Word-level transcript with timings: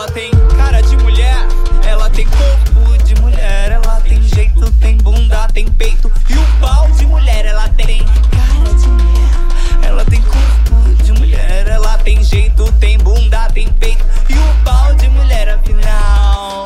Ela 0.00 0.12
tem 0.12 0.30
cara 0.56 0.80
de 0.80 0.96
mulher, 0.96 1.46
ela 1.86 2.08
tem 2.08 2.26
corpo 2.26 3.04
de 3.04 3.20
mulher, 3.20 3.70
ela 3.70 4.00
tem 4.00 4.22
jeito, 4.22 4.72
tem 4.80 4.96
bunda, 4.96 5.46
tem 5.48 5.70
peito 5.72 6.10
e 6.30 6.32
o 6.32 6.58
pau 6.58 6.90
de 6.92 7.04
mulher. 7.04 7.44
Ela 7.44 7.68
tem 7.68 7.98
cara 8.30 8.74
de 8.76 8.88
mulher, 8.88 9.86
ela 9.86 10.02
tem 10.06 10.22
corpo 10.22 11.04
de 11.04 11.12
mulher, 11.12 11.66
ela 11.66 11.98
tem 11.98 12.24
jeito, 12.24 12.72
tem 12.80 12.96
bunda, 12.96 13.46
tem 13.50 13.70
peito 13.74 14.02
e 14.30 14.32
o 14.32 14.64
pau 14.64 14.94
de 14.94 15.06
mulher. 15.10 15.50
Afinal. 15.50 16.64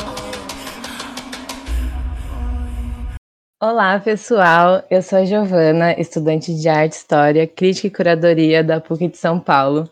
Olá, 3.60 3.98
pessoal. 3.98 4.84
Eu 4.88 5.02
sou 5.02 5.18
a 5.18 5.24
Giovana, 5.24 6.00
estudante 6.00 6.54
de 6.54 6.68
Arte 6.68 6.92
História, 6.92 7.48
Crítica 7.48 7.88
e 7.88 7.90
Curadoria 7.90 8.62
da 8.62 8.80
PUC 8.80 9.08
de 9.08 9.16
São 9.16 9.40
Paulo. 9.40 9.90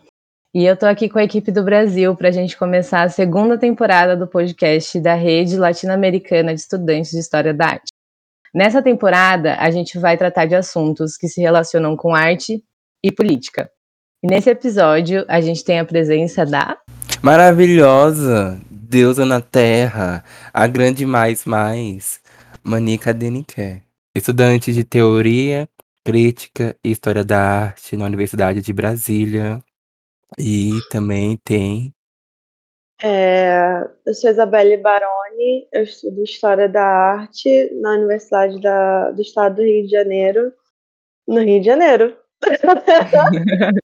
E 0.55 0.65
eu 0.65 0.77
tô 0.77 0.85
aqui 0.85 1.09
com 1.09 1.17
a 1.17 1.23
equipe 1.23 1.51
do 1.51 1.63
Brasil 1.63 2.15
para 2.15 2.27
a 2.27 2.31
gente 2.31 2.55
começar 2.55 3.01
a 3.01 3.09
segunda 3.09 3.57
temporada 3.57 4.15
do 4.15 4.27
podcast 4.27 4.99
da 4.99 5.15
Rede 5.15 5.57
Latino-Americana 5.57 6.53
de 6.53 6.61
Estudantes 6.61 7.09
de 7.09 7.17
História 7.17 7.51
da 7.51 7.69
Arte. 7.69 7.91
Nessa 8.53 8.79
temporada, 8.79 9.55
a 9.55 9.71
gente 9.71 9.97
vai 9.97 10.15
tratar 10.15 10.45
de 10.45 10.53
assuntos 10.53 11.17
que 11.17 11.27
se 11.27 11.41
relacionam 11.41 11.97
com 11.97 12.13
arte 12.13 12.63
e 13.03 13.11
política. 13.11 13.67
E 14.21 14.27
nesse 14.27 14.47
episódio, 14.47 15.25
a 15.27 15.41
gente 15.41 15.63
tem 15.63 15.79
a 15.79 15.85
presença 15.85 16.45
da. 16.45 16.77
Maravilhosa! 17.19 18.61
Deusa 18.69 19.25
na 19.25 19.41
Terra, 19.41 20.23
a 20.53 20.67
grande 20.67 21.03
mais 21.03 21.45
mais, 21.45 22.21
Manica 22.63 23.11
Deniker. 23.11 23.81
Estudante 24.15 24.71
de 24.71 24.83
Teoria, 24.83 25.67
Crítica 26.05 26.75
e 26.85 26.91
História 26.91 27.23
da 27.23 27.39
Arte 27.39 27.97
na 27.97 28.05
Universidade 28.05 28.61
de 28.61 28.71
Brasília. 28.71 29.59
E 30.39 30.71
também 30.89 31.37
tem. 31.43 31.93
É, 33.01 33.81
eu 34.05 34.13
sou 34.13 34.29
Isabelle 34.29 34.77
Baroni, 34.77 35.67
eu 35.73 35.83
estudo 35.83 36.23
História 36.23 36.69
da 36.69 36.85
Arte 36.85 37.69
na 37.81 37.91
Universidade 37.95 38.61
da, 38.61 39.11
do 39.11 39.21
Estado 39.21 39.57
do 39.57 39.61
Rio 39.61 39.83
de 39.83 39.89
Janeiro, 39.89 40.53
no 41.27 41.41
Rio 41.41 41.59
de 41.59 41.65
Janeiro. 41.65 42.17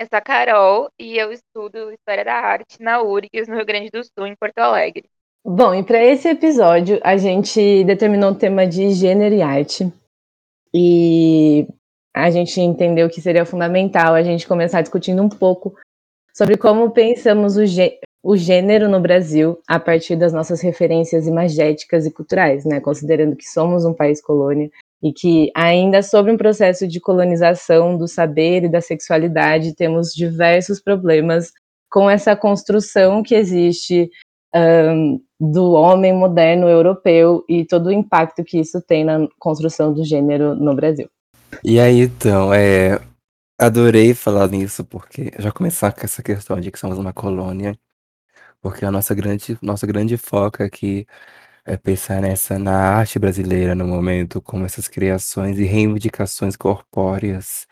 Eu 0.00 0.06
sou 0.06 0.16
a 0.16 0.20
Carol 0.20 0.88
e 0.96 1.18
eu 1.18 1.32
estudo 1.32 1.90
História 1.90 2.24
da 2.24 2.34
Arte 2.34 2.80
na 2.80 3.02
URGS, 3.02 3.48
no 3.48 3.56
Rio 3.56 3.66
Grande 3.66 3.90
do 3.90 4.04
Sul, 4.04 4.28
em 4.28 4.36
Porto 4.36 4.58
Alegre. 4.58 5.10
Bom, 5.44 5.74
e 5.74 5.82
para 5.82 6.00
esse 6.04 6.28
episódio, 6.28 7.00
a 7.02 7.16
gente 7.16 7.82
determinou 7.82 8.30
o 8.30 8.34
tema 8.38 8.64
de 8.64 8.92
gênero 8.92 9.34
e 9.34 9.42
arte. 9.42 9.92
E 10.72 11.66
a 12.18 12.30
gente 12.30 12.60
entendeu 12.60 13.08
que 13.08 13.20
seria 13.20 13.46
fundamental 13.46 14.14
a 14.14 14.22
gente 14.22 14.46
começar 14.46 14.82
discutindo 14.82 15.22
um 15.22 15.28
pouco 15.28 15.74
sobre 16.34 16.56
como 16.56 16.90
pensamos 16.90 17.56
o, 17.56 17.62
o 18.24 18.36
gênero 18.36 18.88
no 18.88 19.00
Brasil 19.00 19.58
a 19.68 19.78
partir 19.78 20.16
das 20.16 20.32
nossas 20.32 20.60
referências 20.60 21.28
imagéticas 21.28 22.06
e 22.06 22.10
culturais, 22.10 22.64
né? 22.64 22.80
Considerando 22.80 23.36
que 23.36 23.48
somos 23.48 23.84
um 23.84 23.94
país 23.94 24.20
colônia 24.20 24.68
e 25.00 25.12
que 25.12 25.52
ainda 25.54 26.02
sobre 26.02 26.32
um 26.32 26.36
processo 26.36 26.88
de 26.88 27.00
colonização 27.00 27.96
do 27.96 28.08
saber 28.08 28.64
e 28.64 28.68
da 28.68 28.80
sexualidade 28.80 29.76
temos 29.76 30.12
diversos 30.12 30.80
problemas 30.80 31.52
com 31.88 32.10
essa 32.10 32.34
construção 32.34 33.22
que 33.22 33.36
existe 33.36 34.10
um, 34.52 35.20
do 35.38 35.70
homem 35.70 36.12
moderno 36.12 36.68
europeu 36.68 37.44
e 37.48 37.64
todo 37.64 37.86
o 37.86 37.92
impacto 37.92 38.42
que 38.42 38.58
isso 38.58 38.82
tem 38.82 39.04
na 39.04 39.28
construção 39.38 39.94
do 39.94 40.04
gênero 40.04 40.56
no 40.56 40.74
Brasil. 40.74 41.08
E 41.64 41.80
aí, 41.80 42.00
então, 42.00 42.52
é, 42.52 43.00
adorei 43.58 44.14
falar 44.14 44.48
nisso, 44.48 44.84
porque 44.84 45.32
já 45.38 45.52
começar 45.52 45.92
com 45.92 46.02
essa 46.02 46.22
questão 46.22 46.60
de 46.60 46.70
que 46.70 46.78
somos 46.78 46.98
uma 46.98 47.12
colônia, 47.12 47.78
porque 48.60 48.84
a 48.84 48.90
nossa 48.92 49.14
grande, 49.14 49.58
nossa 49.62 49.86
grande 49.86 50.16
foco 50.16 50.62
aqui 50.62 51.06
é 51.64 51.76
pensar 51.76 52.22
nessa 52.22 52.58
na 52.58 52.76
arte 52.78 53.18
brasileira 53.18 53.74
no 53.74 53.86
momento, 53.86 54.42
como 54.42 54.64
essas 54.66 54.88
criações 54.88 55.58
e 55.58 55.64
reivindicações 55.64 56.56
corpóreas, 56.56 57.66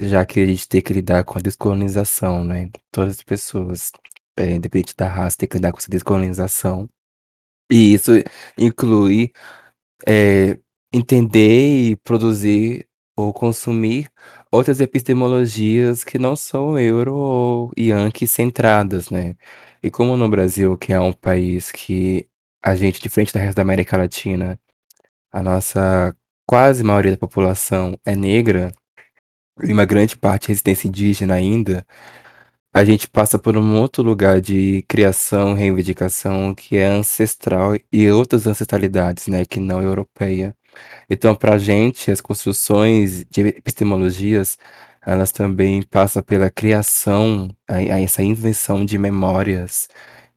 já 0.00 0.26
que 0.26 0.40
a 0.40 0.46
gente 0.46 0.68
tem 0.68 0.82
que 0.82 0.92
lidar 0.94 1.24
com 1.24 1.38
a 1.38 1.42
descolonização, 1.42 2.44
né? 2.44 2.70
Todas 2.92 3.16
as 3.18 3.22
pessoas, 3.22 3.92
é, 4.36 4.52
independente 4.52 4.96
da 4.96 5.08
raça, 5.08 5.38
tem 5.38 5.48
que 5.48 5.56
lidar 5.58 5.72
com 5.72 5.78
essa 5.78 5.90
descolonização. 5.90 6.88
E 7.70 7.94
isso 7.94 8.12
inclui 8.58 9.32
é, 10.06 10.58
entender 10.92 11.90
e 11.92 11.96
produzir 11.96 12.86
ou 13.16 13.32
consumir 13.32 14.10
outras 14.52 14.80
epistemologias 14.80 16.04
que 16.04 16.18
não 16.18 16.36
são 16.36 16.78
euro 16.78 17.14
ou 17.14 17.72
yankee 17.78 18.26
centradas, 18.28 19.10
né? 19.10 19.36
E 19.82 19.90
como 19.90 20.16
no 20.16 20.28
Brasil, 20.28 20.76
que 20.78 20.92
é 20.92 21.00
um 21.00 21.12
país 21.12 21.70
que 21.72 22.28
a 22.62 22.74
gente, 22.76 23.00
diferente 23.00 23.32
da 23.32 23.40
resto 23.40 23.56
da 23.56 23.62
América 23.62 23.96
Latina, 23.96 24.58
a 25.32 25.42
nossa 25.42 26.16
quase 26.46 26.84
maioria 26.84 27.12
da 27.12 27.18
população 27.18 27.98
é 28.04 28.16
negra, 28.16 28.72
e 29.62 29.72
uma 29.72 29.84
grande 29.86 30.16
parte 30.16 30.52
é 30.52 30.54
indígena 30.86 31.34
ainda, 31.34 31.86
a 32.72 32.84
gente 32.84 33.08
passa 33.08 33.38
por 33.38 33.56
um 33.56 33.80
outro 33.80 34.02
lugar 34.02 34.40
de 34.40 34.82
criação, 34.88 35.54
reivindicação, 35.54 36.54
que 36.54 36.76
é 36.76 36.86
ancestral 36.86 37.72
e 37.92 38.10
outras 38.10 38.46
ancestralidades, 38.46 39.28
né, 39.28 39.44
que 39.46 39.58
não 39.60 39.82
europeia. 39.82 40.54
Então, 41.08 41.34
para 41.34 41.54
a 41.54 41.58
gente, 41.58 42.10
as 42.10 42.20
construções 42.20 43.24
de 43.30 43.42
epistemologias, 43.48 44.58
elas 45.06 45.32
também 45.32 45.82
passam 45.82 46.22
pela 46.22 46.50
criação, 46.50 47.48
a, 47.68 47.76
a 47.76 48.00
essa 48.00 48.22
invenção 48.22 48.84
de 48.84 48.98
memórias, 48.98 49.88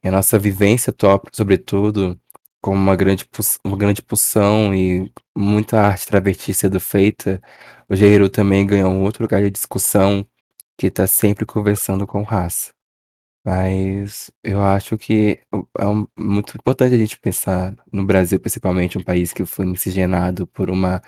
e 0.04 0.08
a 0.08 0.12
nossa 0.12 0.40
vivência 0.40 0.94
top, 0.94 1.30
sobretudo, 1.34 2.20
como 2.62 2.78
uma 2.78 2.96
grande, 2.96 3.26
uma 3.64 3.78
grande 3.78 4.02
pulsão 4.02 4.74
e 4.76 5.12
muita 5.36 5.80
arte 5.82 6.08
travesti 6.08 6.54
sendo 6.54 6.80
feita, 6.80 7.42
o 7.90 7.96
Jairo 7.96 8.30
também 8.30 8.66
ganhou 8.66 8.92
um 8.92 9.04
outro 9.04 9.24
lugar 9.24 9.42
de 9.42 9.50
discussão 9.50 10.26
que 10.78 10.88
está 10.88 11.08
sempre 11.08 11.46
conversando 11.46 12.08
com 12.08 12.24
raça. 12.24 12.72
Mas 13.46 14.30
eu 14.44 14.62
acho 14.62 14.98
que 14.98 15.40
é 15.80 15.86
muito 16.18 16.56
importante 16.58 16.94
a 16.94 16.98
gente 16.98 17.18
pensar 17.20 17.74
no 17.92 18.06
Brasil, 18.06 18.40
principalmente 18.40 18.98
um 18.98 19.04
país 19.04 19.32
que 19.34 19.46
foi 19.46 19.66
miscigenado 19.66 20.46
por 20.48 20.70
uma, 20.70 21.02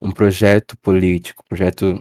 um 0.00 0.12
projeto 0.12 0.76
político, 0.78 1.44
projeto 1.48 2.00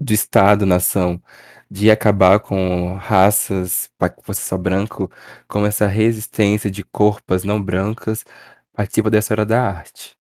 do 0.00 0.12
Estado, 0.14 0.66
nação, 0.66 1.22
de 1.70 1.90
acabar 1.90 2.40
com 2.40 2.94
raças, 2.96 3.90
para 3.98 4.10
que 4.10 4.22
fosse 4.24 4.42
só 4.42 4.58
branco, 4.58 5.10
como 5.48 5.66
essa 5.66 5.86
resistência 5.88 6.70
de 6.70 6.84
corpas 6.84 7.44
não 7.44 7.62
brancas 7.62 8.24
participa 8.74 9.10
da 9.10 9.18
história 9.18 9.46
da 9.46 9.62
arte. 9.62 10.12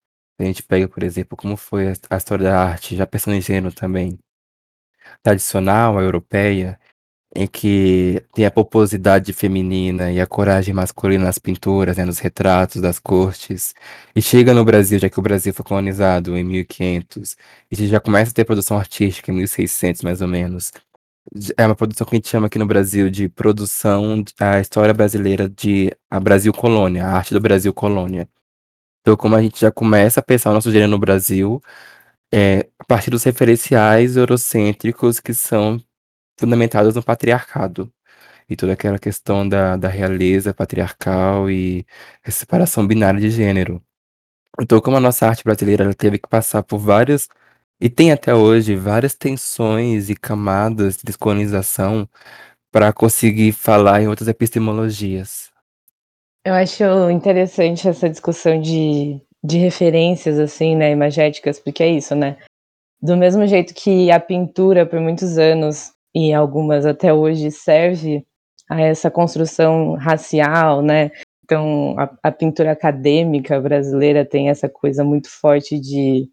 A 0.40 0.44
gente 0.44 0.62
pega, 0.64 0.88
por 0.88 1.02
exemplo, 1.04 1.36
como 1.36 1.56
foi 1.56 1.88
a 2.10 2.16
história 2.18 2.44
da 2.46 2.60
arte, 2.64 2.96
já 2.96 3.06
pensando 3.06 3.34
em 3.36 3.40
gênero 3.42 3.74
também, 3.74 4.18
tradicional, 5.22 5.98
a 5.98 6.02
europeia, 6.02 6.78
em 7.34 7.46
que 7.46 8.22
tem 8.34 8.46
a 8.46 8.50
pomposidade 8.50 9.32
feminina 9.32 10.10
e 10.10 10.20
a 10.20 10.26
coragem 10.26 10.74
masculina 10.74 11.24
nas 11.24 11.38
pinturas, 11.38 11.96
né, 11.96 12.04
nos 12.04 12.18
retratos 12.18 12.80
das 12.80 12.98
cortes, 12.98 13.74
e 14.16 14.22
chega 14.22 14.54
no 14.54 14.64
Brasil, 14.64 14.98
já 14.98 15.08
que 15.10 15.18
o 15.18 15.22
Brasil 15.22 15.52
foi 15.52 15.64
colonizado 15.64 16.36
em 16.36 16.44
1500, 16.44 17.36
e 17.70 17.74
a 17.74 17.76
gente 17.76 17.90
já 17.90 18.00
começa 18.00 18.30
a 18.30 18.34
ter 18.34 18.44
produção 18.44 18.78
artística 18.78 19.30
em 19.30 19.34
1600, 19.36 20.02
mais 20.02 20.22
ou 20.22 20.28
menos. 20.28 20.72
É 21.58 21.66
uma 21.66 21.76
produção 21.76 22.06
que 22.06 22.14
a 22.16 22.18
gente 22.18 22.28
chama 22.28 22.46
aqui 22.46 22.58
no 22.58 22.66
Brasil 22.66 23.10
de 23.10 23.28
produção 23.28 24.24
da 24.38 24.60
história 24.60 24.94
brasileira 24.94 25.48
de 25.48 25.92
a 26.10 26.18
Brasil 26.18 26.52
Colônia, 26.52 27.04
a 27.04 27.12
arte 27.12 27.34
do 27.34 27.40
Brasil 27.40 27.72
Colônia. 27.74 28.28
Então, 29.02 29.16
como 29.16 29.36
a 29.36 29.42
gente 29.42 29.60
já 29.60 29.70
começa 29.70 30.20
a 30.20 30.22
pensar 30.22 30.50
o 30.50 30.54
nosso 30.54 30.70
gênero 30.72 30.90
no 30.90 30.98
Brasil, 30.98 31.62
é, 32.32 32.68
a 32.78 32.84
partir 32.84 33.10
dos 33.10 33.24
referenciais 33.24 34.16
eurocêntricos 34.16 35.20
que 35.20 35.34
são 35.34 35.80
fundamentadas 36.38 36.94
no 36.94 37.02
patriarcado. 37.02 37.92
E 38.48 38.56
toda 38.56 38.72
aquela 38.72 38.98
questão 38.98 39.46
da, 39.46 39.76
da 39.76 39.88
realeza 39.88 40.54
patriarcal 40.54 41.50
e 41.50 41.84
a 42.24 42.30
separação 42.30 42.86
binária 42.86 43.20
de 43.20 43.30
gênero. 43.30 43.82
Então, 44.60 44.80
como 44.80 44.96
a 44.96 45.00
nossa 45.00 45.26
arte 45.26 45.44
brasileira 45.44 45.84
ela 45.84 45.94
teve 45.94 46.18
que 46.18 46.28
passar 46.28 46.62
por 46.62 46.78
várias, 46.78 47.28
e 47.80 47.88
tem 47.88 48.10
até 48.10 48.34
hoje, 48.34 48.74
várias 48.74 49.14
tensões 49.14 50.10
e 50.10 50.16
camadas 50.16 50.96
de 50.96 51.04
descolonização 51.04 52.08
para 52.72 52.92
conseguir 52.92 53.52
falar 53.52 54.02
em 54.02 54.08
outras 54.08 54.28
epistemologias. 54.28 55.50
Eu 56.44 56.54
acho 56.54 57.10
interessante 57.10 57.88
essa 57.88 58.08
discussão 58.08 58.60
de, 58.60 59.20
de 59.44 59.58
referências, 59.58 60.38
assim, 60.38 60.74
né, 60.74 60.90
imagéticas, 60.90 61.60
porque 61.60 61.82
é 61.82 61.88
isso, 61.88 62.14
né? 62.14 62.36
Do 63.00 63.16
mesmo 63.16 63.46
jeito 63.46 63.72
que 63.74 64.10
a 64.10 64.18
pintura, 64.18 64.84
por 64.84 64.98
muitos 64.98 65.38
anos, 65.38 65.92
e 66.18 66.34
algumas 66.34 66.84
até 66.84 67.14
hoje 67.14 67.48
serve 67.52 68.26
a 68.68 68.80
essa 68.80 69.08
construção 69.08 69.94
racial, 69.94 70.82
né? 70.82 71.12
Então, 71.44 71.94
a, 71.96 72.10
a, 72.24 72.32
pintura 72.32 72.72
acadêmica 72.72 73.60
brasileira 73.60 74.24
tem 74.24 74.50
essa 74.50 74.68
coisa 74.68 75.04
muito 75.04 75.30
forte 75.30 75.78
de, 75.78 76.28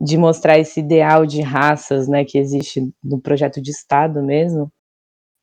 de 0.00 0.16
mostrar 0.16 0.58
esse 0.58 0.80
ideal 0.80 1.26
de 1.26 1.42
raças, 1.42 2.08
né, 2.08 2.24
que 2.24 2.38
existe 2.38 2.90
no 3.04 3.20
projeto 3.20 3.60
de 3.60 3.70
Estado 3.70 4.22
mesmo. 4.22 4.72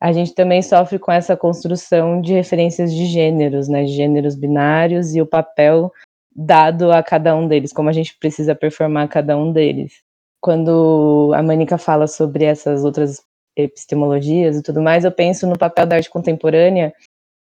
a 0.02 0.12
gente 0.12 0.34
também 0.34 0.62
sofre 0.62 1.00
com 1.00 1.12
essa 1.12 1.38
construção 1.38 2.22
de 2.22 2.34
referências 2.34 2.94
de 2.94 3.06
gêneros, 3.06 3.68
né, 3.70 3.84
de 3.86 3.94
gêneros 3.94 4.36
binários 4.36 5.16
e 5.16 5.22
o 5.22 5.28
papel 5.28 5.92
dado 6.36 6.92
a 6.92 7.04
cada 7.04 7.36
um 7.36 7.48
deles, 7.48 7.74
como 7.74 7.90
a 7.90 7.94
gente 7.94 8.18
precisa 8.20 8.56
performar 8.56 9.08
cada 9.10 9.38
um 9.38 9.52
deles. 9.54 10.02
Quando 10.42 11.32
a 11.36 11.44
Manica 11.44 11.78
fala 11.78 12.08
sobre 12.08 12.46
essas 12.46 12.84
outras 12.84 13.27
epistemologias 13.64 14.58
e 14.58 14.64
tudo 14.64 14.82
mais, 14.82 15.04
eu 15.04 15.12
penso 15.12 15.48
no 15.48 15.58
papel 15.58 15.86
da 15.86 15.96
arte 15.96 16.10
contemporânea 16.10 16.94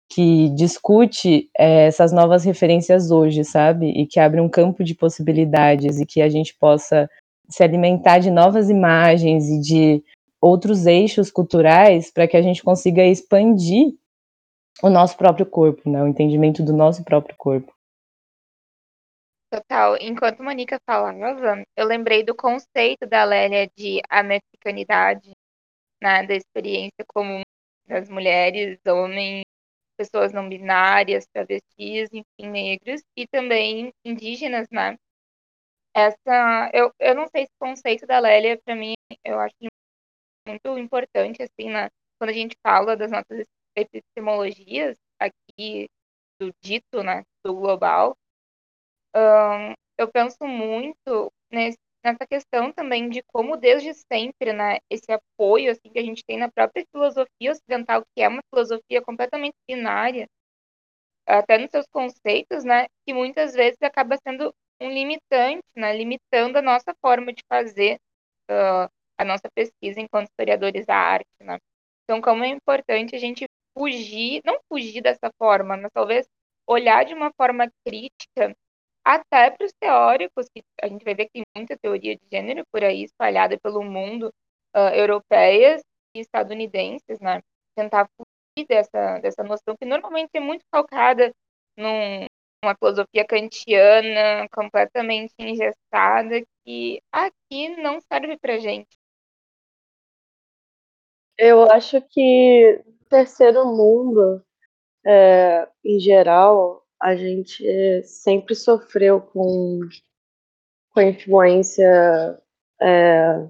que 0.09 0.49
discute 0.49 1.49
é, 1.57 1.87
essas 1.87 2.11
novas 2.11 2.43
referências 2.43 3.09
hoje, 3.09 3.43
sabe? 3.43 3.89
E 3.89 4.05
que 4.05 4.19
abre 4.19 4.39
um 4.39 4.49
campo 4.49 4.83
de 4.83 4.93
possibilidades 4.93 5.99
e 5.99 6.05
que 6.05 6.21
a 6.21 6.29
gente 6.29 6.53
possa 6.55 7.09
se 7.49 7.63
alimentar 7.63 8.19
de 8.19 8.29
novas 8.29 8.69
imagens 8.69 9.49
e 9.49 9.59
de 9.59 10.03
outros 10.39 10.85
eixos 10.85 11.31
culturais 11.31 12.11
para 12.11 12.27
que 12.27 12.37
a 12.37 12.41
gente 12.41 12.63
consiga 12.63 13.03
expandir 13.03 13.95
o 14.81 14.89
nosso 14.89 15.17
próprio 15.17 15.45
corpo, 15.45 15.89
né? 15.89 16.03
O 16.03 16.07
entendimento 16.07 16.63
do 16.63 16.73
nosso 16.73 17.03
próprio 17.03 17.35
corpo. 17.37 17.73
Total. 19.51 19.97
Enquanto 20.01 20.43
Monica 20.43 20.79
falava, 20.85 21.63
eu 21.77 21.85
lembrei 21.85 22.23
do 22.23 22.35
conceito 22.35 23.05
da 23.05 23.23
Lélia 23.23 23.69
de 23.75 24.01
americanidade, 24.09 25.31
né, 26.03 26.27
da 26.27 26.35
experiência 26.35 27.05
comum 27.07 27.41
das 27.87 28.09
mulheres, 28.09 28.79
homens, 28.85 29.45
pessoas 29.97 30.33
não 30.33 30.49
binárias, 30.49 31.25
travestis, 31.27 32.09
enfim, 32.11 32.49
negros, 32.49 33.01
e 33.17 33.27
também 33.27 33.93
indígenas, 34.05 34.67
né? 34.71 34.97
Essa, 35.95 36.71
eu, 36.73 36.91
eu 36.99 37.15
não 37.15 37.27
sei 37.27 37.45
se 37.45 37.51
o 37.55 37.65
conceito 37.65 38.05
da 38.05 38.19
Lélia, 38.19 38.59
para 38.65 38.75
mim, 38.75 38.95
eu 39.23 39.39
acho 39.39 39.55
muito 40.47 40.77
importante, 40.77 41.41
assim, 41.43 41.69
né? 41.69 41.89
quando 42.19 42.29
a 42.29 42.33
gente 42.33 42.55
fala 42.65 42.95
das 42.95 43.11
nossas 43.11 43.45
epistemologias 43.75 44.97
aqui, 45.19 45.89
do 46.39 46.53
dito, 46.61 47.03
né, 47.03 47.23
do 47.43 47.53
global, 47.53 48.15
um, 49.15 49.73
eu 49.97 50.11
penso 50.11 50.45
muito 50.47 51.31
nesse, 51.51 51.77
nessa 52.03 52.27
questão 52.27 52.71
também 52.71 53.09
de 53.09 53.23
como 53.23 53.57
desde 53.57 53.93
sempre, 53.93 54.53
né, 54.53 54.79
esse 54.89 55.11
apoio 55.11 55.71
assim 55.71 55.89
que 55.91 55.99
a 55.99 56.03
gente 56.03 56.23
tem 56.25 56.37
na 56.37 56.51
própria 56.51 56.85
filosofia 56.91 57.51
ocidental, 57.51 58.03
que 58.15 58.21
é 58.21 58.27
uma 58.27 58.41
filosofia 58.53 59.01
completamente 59.01 59.55
binária, 59.67 60.27
até 61.25 61.57
nos 61.57 61.71
seus 61.71 61.85
conceitos, 61.87 62.63
né, 62.63 62.87
que 63.05 63.13
muitas 63.13 63.53
vezes 63.53 63.77
acaba 63.81 64.17
sendo 64.27 64.53
um 64.81 64.89
limitante, 64.89 65.63
né, 65.75 65.95
limitando 65.95 66.57
a 66.57 66.61
nossa 66.61 66.93
forma 67.01 67.31
de 67.33 67.41
fazer 67.49 67.99
uh, 68.49 68.89
a 69.17 69.23
nossa 69.25 69.49
pesquisa 69.55 69.99
enquanto 69.99 70.29
historiadores 70.29 70.85
da 70.85 70.95
arte, 70.95 71.27
né. 71.41 71.57
Então, 72.03 72.21
como 72.21 72.43
é 72.43 72.47
importante 72.49 73.15
a 73.15 73.19
gente 73.19 73.45
fugir, 73.77 74.41
não 74.45 74.59
fugir 74.69 75.01
dessa 75.01 75.31
forma, 75.37 75.77
mas 75.77 75.91
talvez 75.93 76.27
olhar 76.67 77.05
de 77.05 77.13
uma 77.13 77.31
forma 77.37 77.69
crítica 77.85 78.53
até 79.03 79.51
para 79.51 79.65
os 79.65 79.73
teóricos, 79.73 80.47
que 80.49 80.63
a 80.81 80.87
gente 80.87 81.03
vai 81.03 81.15
ver 81.15 81.25
que 81.25 81.31
tem 81.33 81.43
muita 81.55 81.77
teoria 81.77 82.15
de 82.15 82.23
gênero 82.31 82.63
por 82.71 82.83
aí 82.83 83.03
espalhada 83.03 83.57
pelo 83.59 83.83
mundo, 83.83 84.33
uh, 84.75 84.93
europeias 84.95 85.81
e 86.15 86.19
estadunidenses, 86.19 87.19
né? 87.19 87.41
Tentar 87.75 88.07
fugir 88.15 88.67
dessa, 88.67 89.19
dessa 89.19 89.43
noção 89.43 89.75
que 89.77 89.85
normalmente 89.85 90.31
é 90.33 90.39
muito 90.39 90.63
calcada 90.71 91.33
num, 91.77 92.25
numa 92.63 92.75
filosofia 92.75 93.25
kantiana 93.25 94.47
completamente 94.49 95.33
engessada 95.37 96.41
que 96.63 97.01
aqui 97.11 97.75
não 97.81 97.99
serve 98.01 98.37
para 98.37 98.57
gente. 98.57 98.97
Eu 101.37 101.69
acho 101.71 101.99
que 102.01 102.83
terceiro 103.09 103.65
mundo, 103.65 104.43
é, 105.05 105.67
em 105.83 105.99
geral, 105.99 106.82
a 107.03 107.17
gente 107.17 108.01
sempre 108.03 108.55
sofreu 108.55 109.19
com, 109.19 109.81
com 110.89 110.99
a 111.01 111.03
influência 111.03 112.41
é, 112.81 113.45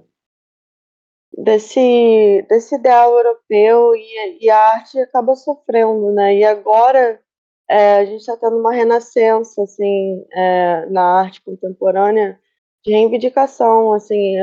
desse, 1.38 2.44
desse 2.48 2.74
ideal 2.74 3.16
europeu 3.16 3.94
e, 3.94 4.44
e, 4.44 4.50
a 4.50 4.58
arte 4.58 4.98
acaba 4.98 5.36
sofrendo, 5.36 6.12
né? 6.12 6.34
E 6.34 6.44
agora 6.44 7.22
é, 7.70 7.98
a 7.98 8.04
gente 8.04 8.22
está 8.22 8.36
tendo 8.36 8.58
uma 8.58 8.72
renascença, 8.72 9.62
assim, 9.62 10.26
é, 10.32 10.86
na 10.86 11.20
arte 11.20 11.40
contemporânea 11.40 12.40
de 12.84 12.90
reivindicação, 12.92 13.92
assim, 13.92 14.34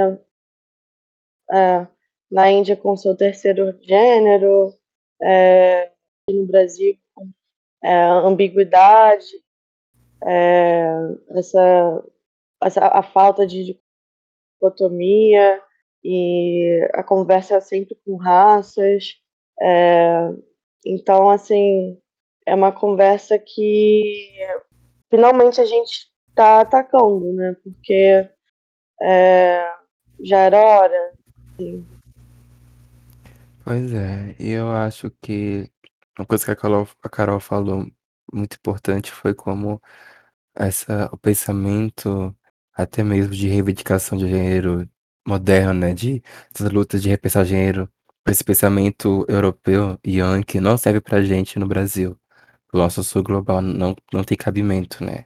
na 2.32 2.50
Índia 2.50 2.78
com 2.78 2.96
seu 2.96 3.16
terceiro 3.16 3.78
gênero, 3.82 4.74
no 6.30 6.46
Brasil 6.48 7.01
é, 7.84 8.04
ambiguidade, 8.04 9.32
é, 10.24 10.88
essa, 11.32 12.04
essa, 12.64 12.88
a 12.88 13.02
falta 13.02 13.46
de 13.46 13.80
dicotomia 14.60 15.62
e 16.04 16.88
a 16.94 17.04
conversa 17.04 17.60
sempre 17.62 17.96
com 18.06 18.16
raças. 18.16 19.16
É, 19.60 20.30
então, 20.86 21.30
assim, 21.30 22.00
é 22.46 22.56
uma 22.56 22.72
conversa 22.72 23.38
que 23.38 24.30
finalmente 25.10 25.62
a 25.62 25.66
gente 25.66 26.10
está 26.30 26.62
atacando, 26.62 27.34
né? 27.34 27.56
Porque 27.64 28.28
é, 29.02 29.74
já 30.24 30.40
era 30.40 30.60
hora. 30.60 31.14
Assim. 31.54 31.86
Pois 33.64 33.94
é, 33.94 34.36
eu 34.40 34.70
acho 34.70 35.12
que 35.22 35.70
uma 36.18 36.26
coisa 36.26 36.46
que 36.46 36.52
a 36.52 36.56
Carol, 36.56 36.88
a 37.04 37.10
Carol 37.10 37.40
falou 37.40 37.88
muito 38.34 38.56
importante 38.56 39.12
foi 39.12 39.34
como 39.34 39.82
essa, 40.56 41.10
o 41.14 41.18
pensamento, 41.18 42.36
até 42.74 43.04
mesmo 43.04 43.34
de 43.34 43.48
reivindicação 43.48 44.18
de 44.18 44.28
gênero 44.30 44.90
moderno, 45.28 45.74
né? 45.74 45.94
De 45.94 46.24
essas 46.54 46.72
lutas 46.72 47.02
de 47.02 47.10
repensar 47.10 47.46
gênero, 47.46 47.90
esse 48.28 48.44
pensamento 48.44 49.26
europeu 49.30 50.00
e 50.04 50.20
yankee 50.20 50.60
não 50.60 50.78
serve 50.78 51.02
pra 51.02 51.24
gente 51.24 51.60
no 51.60 51.68
Brasil. 51.68 52.18
O 52.74 52.78
nosso 52.78 53.04
sul 53.04 53.24
global 53.24 53.62
não, 53.62 53.96
não 54.14 54.24
tem 54.24 54.38
cabimento, 54.38 55.04
né? 55.04 55.26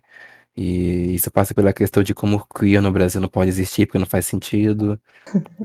E 0.57 1.15
isso 1.15 1.31
passa 1.31 1.53
pela 1.53 1.73
questão 1.73 2.03
de 2.03 2.13
como 2.13 2.45
queer 2.47 2.81
no 2.81 2.91
Brasil 2.91 3.21
não 3.21 3.29
pode 3.29 3.49
existir 3.49 3.85
porque 3.87 3.99
não 3.99 4.05
faz 4.05 4.25
sentido, 4.25 4.99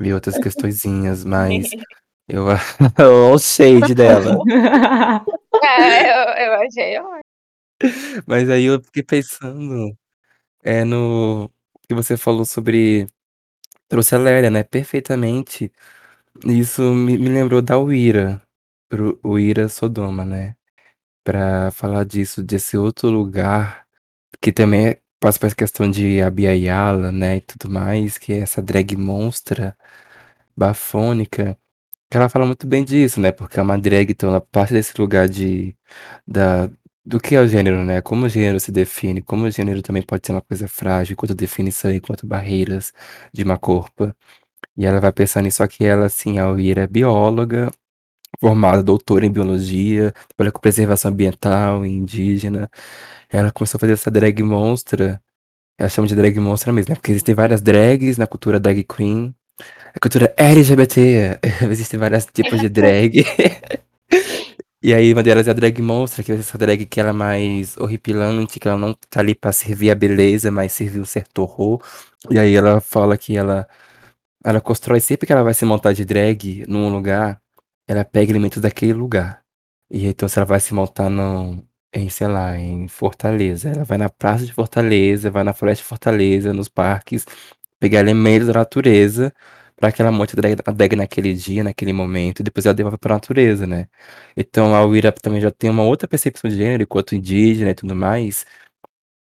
e 0.01 0.13
outras 0.13 0.37
questõezinhas, 0.37 1.23
mas 1.25 1.69
eu, 2.27 2.45
o 3.33 3.37
shade 3.39 3.93
dela. 3.95 4.37
É, 5.63 6.09
eu, 6.09 6.45
eu 6.45 6.53
achei 6.61 6.97
ótimo. 6.99 7.21
Mas 8.27 8.49
aí 8.49 8.65
eu 8.65 8.81
fiquei 8.83 9.03
pensando 9.03 9.95
é, 10.63 10.83
no 10.85 11.49
que 11.87 11.95
você 11.95 12.17
falou 12.17 12.45
sobre. 12.45 13.07
Trouxe 13.89 14.15
a 14.15 14.19
Lélia, 14.19 14.49
né? 14.51 14.63
Perfeitamente. 14.63 15.71
Isso 16.45 16.81
me, 16.93 17.17
me 17.17 17.29
lembrou 17.29 17.61
da 17.61 17.77
Uira, 17.79 18.41
pro- 18.89 19.19
Uira 19.25 19.69
Sodoma, 19.69 20.25
né? 20.25 20.55
Pra 21.23 21.71
falar 21.71 22.05
disso, 22.05 22.43
desse 22.43 22.77
outro 22.77 23.09
lugar, 23.09 23.85
que 24.41 24.51
também 24.53 24.89
é- 24.89 25.01
passa 25.19 25.39
por 25.39 25.47
essa 25.47 25.55
questão 25.55 25.89
de 25.91 26.21
Abia 26.21 26.55
Yala, 26.55 27.11
né? 27.11 27.37
E 27.37 27.41
tudo 27.41 27.69
mais, 27.71 28.17
que 28.17 28.33
é 28.33 28.39
essa 28.39 28.61
drag 28.61 28.95
monstra, 28.97 29.77
bafônica. 30.57 31.57
Que 32.11 32.17
ela 32.17 32.27
fala 32.29 32.45
muito 32.45 32.67
bem 32.67 32.83
disso, 32.83 33.21
né? 33.21 33.31
Porque 33.31 33.57
é 33.59 33.63
uma 33.63 33.77
drag, 33.79 34.11
então 34.11 34.29
ela 34.29 34.41
parte 34.41 34.73
desse 34.73 34.99
lugar 34.99 35.29
de, 35.29 35.75
da, 36.27 36.69
do 37.05 37.19
que 37.21 37.35
é 37.35 37.41
o 37.41 37.47
gênero, 37.47 37.85
né? 37.85 38.01
Como 38.01 38.25
o 38.25 38.29
gênero 38.29 38.59
se 38.59 38.71
define, 38.71 39.21
como 39.21 39.45
o 39.45 39.51
gênero 39.51 39.81
também 39.81 40.03
pode 40.03 40.27
ser 40.27 40.33
uma 40.33 40.41
coisa 40.41 40.67
frágil, 40.67 41.15
quanto 41.15 41.33
definição 41.33 41.91
e 41.91 42.01
quanto 42.01 42.27
barreiras 42.27 42.93
de 43.33 43.43
uma 43.43 43.57
corpo. 43.57 44.13
E 44.77 44.85
ela 44.85 44.99
vai 45.01 45.13
pensar 45.13 45.41
nisso 45.43 45.63
aqui, 45.63 45.85
ela, 45.85 46.07
assim, 46.07 46.39
a 46.39 46.49
Uira 46.51 46.83
é 46.83 46.87
bióloga, 46.87 47.71
formada, 48.41 48.83
doutora 48.83 49.25
em 49.25 49.31
biologia, 49.31 50.13
trabalha 50.29 50.51
com 50.53 50.61
preservação 50.61 51.11
ambiental 51.11 51.85
indígena. 51.85 52.69
Ela 53.29 53.51
começou 53.51 53.77
a 53.79 53.81
fazer 53.81 53.93
essa 53.93 54.11
drag 54.11 54.43
monstra, 54.43 55.21
ela 55.77 55.89
chama 55.89 56.07
de 56.07 56.15
drag 56.15 56.39
monstra 56.39 56.73
mesmo, 56.73 56.91
né? 56.91 56.95
Porque 56.95 57.11
existem 57.11 57.35
várias 57.35 57.61
drags 57.61 58.17
na 58.17 58.27
cultura 58.27 58.59
drag 58.59 58.83
queen, 58.85 59.35
a 59.93 59.99
cultura 59.99 60.33
LGBT, 60.37 61.39
existem 61.69 61.99
vários 61.99 62.25
tipos 62.25 62.59
de 62.59 62.69
drag. 62.69 63.25
E 64.83 64.95
aí 64.95 65.13
uma 65.13 65.21
delas 65.21 65.47
é 65.47 65.51
a 65.51 65.53
drag 65.53 65.79
monstra, 65.79 66.23
que 66.23 66.31
é 66.31 66.35
essa 66.35 66.57
drag 66.57 66.87
que 66.87 66.99
ela 66.99 67.09
é 67.09 67.13
mais 67.13 67.77
horripilante, 67.77 68.59
que 68.59 68.67
ela 68.67 68.77
não 68.77 68.95
tá 68.95 69.19
ali 69.19 69.35
pra 69.35 69.51
servir 69.51 69.91
a 69.91 69.95
beleza, 69.95 70.49
mas 70.49 70.73
servir 70.73 70.99
um 70.99 71.05
certo 71.05 71.43
horror. 71.43 71.79
E 72.31 72.39
aí 72.39 72.55
ela 72.55 72.81
fala 72.81 73.15
que 73.15 73.37
ela, 73.37 73.67
ela 74.43 74.59
constrói 74.61 74.99
sempre 74.99 75.27
que 75.27 75.33
ela 75.33 75.43
vai 75.43 75.53
se 75.53 75.65
montar 75.65 75.93
de 75.93 76.03
drag 76.05 76.65
num 76.67 76.89
lugar, 76.89 77.39
ela 77.87 78.03
pega 78.05 78.31
elementos 78.31 78.59
daquele 78.61 78.93
lugar. 78.93 79.43
E 79.91 80.07
então 80.07 80.27
se 80.27 80.39
ela 80.39 80.45
vai 80.47 80.59
se 80.59 80.73
montar 80.73 81.09
no, 81.11 81.63
em, 81.93 82.09
sei 82.09 82.27
lá, 82.27 82.57
em 82.57 82.87
Fortaleza, 82.87 83.69
ela 83.69 83.83
vai 83.83 83.97
na 83.99 84.09
praça 84.09 84.45
de 84.45 84.53
Fortaleza, 84.53 85.29
vai 85.31 85.43
na 85.43 85.53
floresta 85.53 85.83
de 85.83 85.89
Fortaleza, 85.89 86.53
nos 86.53 86.69
parques, 86.69 87.25
pegar 87.79 87.99
elementos 87.99 88.47
da 88.47 88.53
natureza 88.53 89.33
para 89.81 89.91
que 89.91 90.01
ela 90.01 90.11
monte 90.11 90.33
a 90.33 90.41
drag, 90.41 90.57
a 90.65 90.71
drag 90.71 90.95
naquele 90.95 91.33
dia, 91.33 91.63
naquele 91.63 91.91
momento, 91.93 92.41
e 92.41 92.43
depois 92.43 92.65
ela 92.67 92.75
devolve 92.75 92.99
para 92.99 93.15
a 93.15 93.17
natureza, 93.17 93.65
né? 93.65 93.87
Então 94.37 94.75
a 94.75 94.85
Uira 94.85 95.11
também 95.11 95.41
já 95.41 95.51
tem 95.51 95.71
uma 95.71 95.83
outra 95.83 96.07
percepção 96.07 96.49
de 96.51 96.57
gênero, 96.57 96.83
enquanto 96.83 97.15
indígena 97.15 97.71
e 97.71 97.75
tudo 97.75 97.95
mais, 97.95 98.45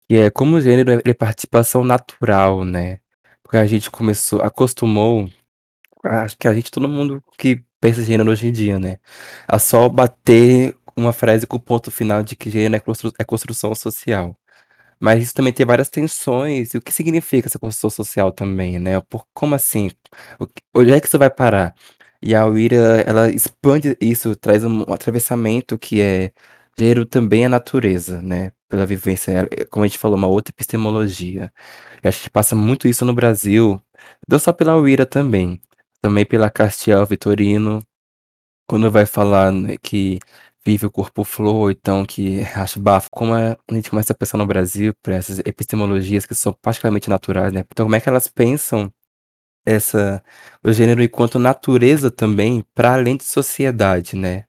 que 0.09 0.15
é 0.17 0.29
como 0.31 0.57
o 0.57 0.61
gênero 0.61 1.01
é, 1.05 1.13
participação 1.13 1.83
natural, 1.83 2.63
né? 2.65 2.99
Porque 3.43 3.57
a 3.57 3.65
gente 3.65 3.89
começou, 3.91 4.41
acostumou, 4.41 5.29
acho 6.03 6.37
que 6.37 6.47
a 6.47 6.53
gente, 6.53 6.71
todo 6.71 6.87
mundo 6.89 7.23
que 7.37 7.63
pensa 7.81 8.03
gênero 8.03 8.31
hoje 8.31 8.47
em 8.47 8.51
dia, 8.51 8.79
né? 8.79 8.99
A 9.47 9.59
só 9.59 9.89
bater 9.89 10.75
uma 10.95 11.13
frase 11.13 11.47
com 11.47 11.57
o 11.57 11.59
ponto 11.59 11.91
final 11.91 12.23
de 12.23 12.35
que 12.35 12.49
gênero 12.51 12.75
é, 12.75 12.83
é 13.19 13.25
construção 13.25 13.73
social. 13.75 14.37
Mas 14.99 15.23
isso 15.23 15.33
também 15.33 15.53
tem 15.53 15.65
várias 15.65 15.89
tensões. 15.89 16.73
E 16.73 16.77
o 16.77 16.81
que 16.81 16.91
significa 16.91 17.47
essa 17.47 17.59
construção 17.59 17.89
social 17.89 18.31
também, 18.31 18.79
né? 18.79 19.01
Por, 19.01 19.25
como 19.33 19.55
assim? 19.55 19.91
O 20.39 20.47
onde 20.75 20.91
é 20.93 20.99
que 20.99 21.07
isso 21.07 21.19
vai 21.19 21.29
parar? 21.29 21.75
E 22.21 22.33
a 22.35 22.45
Uira, 22.47 23.01
ela 23.05 23.29
expande 23.29 23.97
isso, 23.99 24.35
traz 24.35 24.63
um, 24.63 24.83
atravessamento 24.93 25.77
que 25.77 26.01
é 26.01 26.31
gênero 26.77 27.05
também 27.05 27.45
é 27.45 27.47
natureza, 27.49 28.21
né? 28.21 28.51
Pela 28.69 28.85
vivência, 28.85 29.47
é, 29.51 29.65
como 29.65 29.83
a 29.85 29.87
gente 29.87 29.99
falou, 29.99 30.17
uma 30.17 30.27
outra 30.27 30.51
epistemologia. 30.51 31.51
E 32.03 32.07
acho 32.07 32.23
que 32.23 32.29
passa 32.29 32.55
muito 32.55 32.87
isso 32.87 33.05
no 33.05 33.13
Brasil, 33.13 33.81
não 34.27 34.39
só 34.39 34.53
pela 34.53 34.77
Uira 34.77 35.05
também, 35.05 35.61
também 36.01 36.25
pela 36.25 36.49
Castiel 36.49 37.05
Vitorino, 37.05 37.85
quando 38.67 38.89
vai 38.91 39.05
falar 39.05 39.51
né, 39.51 39.77
que 39.81 40.19
vive 40.65 40.85
o 40.87 40.91
corpo 40.91 41.23
flor, 41.23 41.71
então 41.71 42.05
que 42.05 42.41
acho 42.55 42.79
bafo, 42.79 43.09
como 43.11 43.35
é- 43.35 43.57
a 43.69 43.73
gente 43.75 43.89
começa 43.89 44.13
a 44.13 44.15
pensar 44.15 44.37
no 44.37 44.45
Brasil 44.47 44.93
para 45.01 45.15
essas 45.15 45.39
epistemologias 45.39 46.25
que 46.25 46.35
são 46.35 46.53
particularmente 46.53 47.09
naturais, 47.09 47.53
né? 47.53 47.61
Então, 47.71 47.85
como 47.85 47.95
é 47.95 48.01
que 48.01 48.09
elas 48.09 48.27
pensam 48.27 48.91
essa 49.65 50.23
o 50.63 50.71
gênero 50.73 51.03
enquanto 51.03 51.39
natureza 51.39 52.11
também, 52.11 52.63
para 52.75 52.93
além 52.95 53.17
de 53.17 53.23
sociedade, 53.25 54.15
né? 54.17 54.45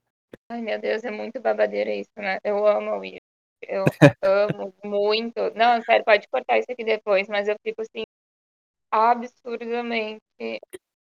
Ai, 0.49 0.61
meu 0.63 0.79
Deus, 0.81 1.05
é 1.05 1.11
muito 1.11 1.41
babadeira 1.41 1.95
isso, 1.95 2.11
né? 2.17 2.39
Eu 2.45 2.67
amo 2.67 2.99
Will. 2.99 3.19
Eu 3.63 3.95
amo 4.23 4.75
muito. 4.85 5.51
Não, 5.55 5.83
sério, 5.83 6.05
pode 6.05 6.29
cortar 6.29 6.59
isso 6.59 6.71
aqui 6.71 6.85
depois, 6.85 7.29
mas 7.29 7.49
eu 7.49 7.57
fico 7.65 7.83
assim, 7.83 8.05
absurdamente. 8.93 10.21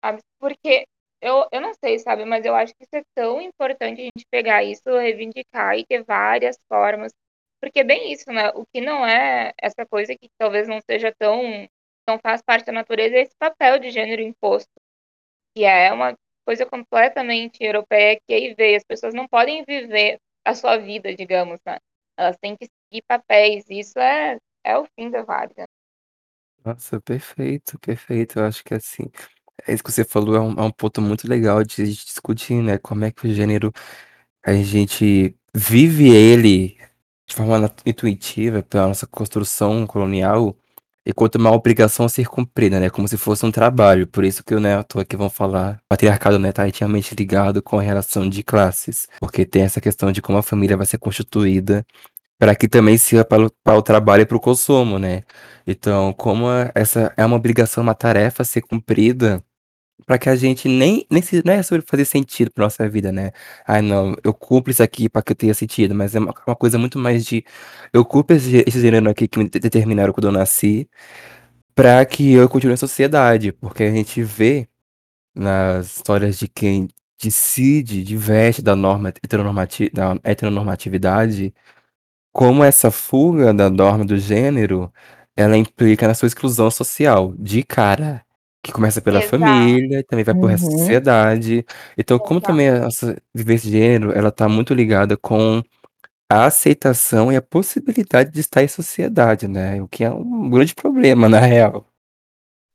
abs- 0.03 0.23
Porque 0.41 0.87
eu, 1.21 1.47
eu 1.53 1.61
não 1.61 1.73
sei, 1.75 1.99
sabe, 1.99 2.25
mas 2.25 2.45
eu 2.45 2.55
acho 2.55 2.75
que 2.75 2.85
isso 2.85 2.97
é 2.97 3.03
tão 3.15 3.41
importante 3.41 4.01
a 4.01 4.05
gente 4.05 4.27
pegar 4.31 4.63
isso, 4.65 4.83
reivindicar 4.89 5.77
e 5.79 5.87
ter 5.87 6.03
várias 6.05 6.59
formas. 6.69 7.13
Porque 7.61 7.81
é 7.81 7.85
bem 7.85 8.13
isso, 8.13 8.31
né? 8.33 8.51
O 8.55 8.65
que 8.67 8.81
não 8.81 9.07
é 9.07 9.53
essa 9.61 9.87
coisa 9.87 10.15
que 10.17 10.31
talvez 10.39 10.67
não 10.69 10.81
seja 10.81 11.15
tão. 11.19 11.43
não 12.09 12.19
faz 12.19 12.43
parte 12.43 12.67
da 12.67 12.73
natureza 12.73 13.17
é 13.17 13.23
esse 13.23 13.37
papel 13.39 13.79
de 13.79 13.91
gênero 13.91 14.23
imposto, 14.23 14.71
que 15.55 15.65
é 15.65 15.93
uma 15.93 16.17
coisa 16.47 16.67
completamente 16.67 17.63
europeia 17.63 18.19
que 18.27 18.35
aí 18.35 18.55
veio. 18.55 18.77
As 18.79 18.85
pessoas 18.85 19.15
não 19.15 19.29
podem 19.29 19.65
viver 19.65 20.19
a 20.45 20.55
sua 20.55 20.77
vida, 20.79 21.15
digamos, 21.15 21.61
né? 21.67 21.79
Elas 22.19 22.37
têm 22.39 22.57
que 22.57 22.67
seguir 22.67 23.03
papéis. 23.09 23.65
Isso 23.71 23.99
é, 23.99 24.39
é 24.65 24.79
o 24.79 24.87
fim 24.97 25.11
da 25.11 25.23
várzea. 25.23 25.67
Nossa, 26.65 27.01
perfeito, 27.01 27.79
perfeito. 27.79 28.39
Eu 28.39 28.45
acho 28.47 28.63
que 28.65 28.75
assim, 28.75 29.05
é 29.67 29.75
isso 29.75 29.83
que 29.85 29.93
você 29.93 30.05
falou 30.05 30.37
é 30.37 30.41
um, 30.41 30.53
é 30.59 30.63
um 30.63 30.71
ponto 30.71 31.01
muito 31.03 31.29
legal 31.29 31.63
de 31.65 31.85
discutir, 31.85 32.55
né? 32.63 32.79
Como 32.79 33.05
é 33.05 33.11
que 33.11 33.27
o 33.27 33.35
gênero 33.35 33.73
a 34.45 34.55
gente 34.55 35.37
vive 35.55 36.11
ele 36.11 36.77
de 37.27 37.35
forma 37.35 37.73
intuitiva 37.87 38.63
pela 38.63 38.89
nossa 38.89 39.07
construção 39.07 39.87
colonial 39.87 40.57
enquanto 41.07 41.37
uma 41.37 41.51
obrigação 41.53 42.07
a 42.07 42.09
ser 42.09 42.27
cumprida, 42.29 42.81
né? 42.81 42.91
Como 42.91 43.09
se 43.09 43.17
fosse 43.17 43.45
um 43.47 43.51
trabalho. 43.51 44.07
Por 44.07 44.25
isso 44.25 44.45
que 44.45 44.55
o 44.55 44.61
Neto 44.61 45.01
aqui 45.01 45.17
vão 45.17 45.31
falar, 45.31 45.81
patriarcado, 45.89 46.39
né, 46.39 46.53
tá 46.53 46.69
intimamente 46.69 47.15
ligado 47.15 47.63
com 47.63 47.79
a 47.79 47.83
relação 47.83 48.29
de 48.29 48.43
classes, 48.43 49.09
porque 49.21 49.45
tem 49.47 49.63
essa 49.63 49.81
questão 49.81 50.13
de 50.13 50.23
como 50.23 50.39
a 50.39 50.43
família 50.43 50.77
vai 50.77 50.87
ser 50.87 50.99
constituída 50.99 51.85
para 52.41 52.55
que 52.57 52.67
também 52.69 52.97
sirva 52.97 53.25
para 53.25 53.77
o, 53.77 53.83
trabalho 53.83 54.23
e 54.23 54.27
para 54.27 54.37
o 54.37 54.41
consumo, 54.41 54.99
né? 54.99 55.23
Então, 55.67 56.13
como 56.15 56.47
essa 56.75 57.13
é 57.17 57.25
uma 57.25 57.37
obrigação, 57.37 57.83
uma 57.83 57.95
tarefa 57.95 58.43
a 58.43 58.47
ser 58.47 58.63
cumprida, 58.63 59.45
para 60.07 60.19
que 60.19 60.29
a 60.29 60.37
gente 60.37 60.69
nem, 60.69 61.07
nem 61.11 61.23
se, 61.23 61.43
não 61.45 61.53
é 61.53 61.63
sobre 61.63 61.85
fazer 61.87 62.05
sentido 62.05 62.51
para 62.53 62.65
nossa 62.65 62.89
vida, 62.89 63.13
né? 63.13 63.33
Ai, 63.67 63.83
não, 63.83 64.15
eu 64.25 64.35
cumpro 64.35 64.71
isso 64.71 64.83
aqui 64.83 65.09
para 65.09 65.23
que 65.23 65.33
eu 65.33 65.37
tenha 65.37 65.55
sentido, 65.55 65.95
mas 65.95 66.15
é 66.15 66.19
uma, 66.19 66.35
uma 66.47 66.57
coisa 66.57 66.79
muito 66.79 66.99
mais 66.99 67.25
de 67.25 67.45
eu 67.93 68.05
cumpro 68.05 68.37
esse, 68.37 68.65
esse 68.67 68.81
gênero 68.81 69.11
aqui 69.11 69.29
que 69.29 69.39
me 69.39 69.49
de- 69.49 69.61
determinaram 69.61 70.13
quando 70.13 70.27
eu 70.29 70.33
nasci, 70.33 70.89
para 71.75 72.05
que 72.07 72.33
eu 72.35 72.49
continue 72.49 72.73
na 72.75 72.77
sociedade, 72.77 73.53
porque 73.53 73.85
a 73.85 73.91
gente 73.93 74.23
vê 74.23 74.69
nas 75.35 75.97
histórias 75.97 76.39
de 76.39 76.49
quem 76.49 76.89
decide, 77.23 78.03
diverte 78.05 78.63
da 78.63 78.77
norma 78.77 79.11
heteronormati 79.11 79.91
da 79.93 80.17
heteronormatividade, 80.25 81.55
como 82.33 82.65
essa 82.65 82.91
fuga 82.91 83.53
da 83.55 83.71
norma 83.71 84.05
do 84.05 84.19
gênero, 84.19 84.93
ela 85.37 85.57
implica 85.57 86.09
na 86.09 86.15
sua 86.15 86.27
exclusão 86.29 86.71
social, 86.71 87.35
de 87.39 87.63
cara. 87.63 88.25
Que 88.63 88.73
começa 88.73 89.01
pela 89.01 89.21
Exato. 89.21 89.31
família, 89.31 90.05
também 90.05 90.25
vai 90.25 90.35
pro 90.35 90.47
resto 90.47 90.67
da 90.67 90.73
Uhum. 90.73 90.79
sociedade. 90.79 91.65
Então, 91.97 92.19
como 92.19 92.41
Exato. 92.41 92.47
também 92.53 92.69
a 92.69 92.81
nossa 92.81 93.17
vivência 93.35 93.71
de 93.71 93.79
gênero, 93.79 94.13
ela 94.13 94.31
tá 94.31 94.49
muito 94.49 94.75
ligada 94.75 95.17
com 95.17 95.63
a 96.31 96.47
aceitação 96.47 97.33
e 97.33 97.37
a 97.37 97.43
possibilidade 97.43 98.31
de 98.33 98.41
estar 98.41 98.63
em 98.63 98.69
sociedade, 98.69 99.49
né? 99.49 99.83
O 99.83 99.89
que 99.89 100.05
é 100.05 100.11
um 100.11 100.51
grande 100.51 100.75
problema, 100.75 101.29
na 101.29 101.41
real. 101.41 101.87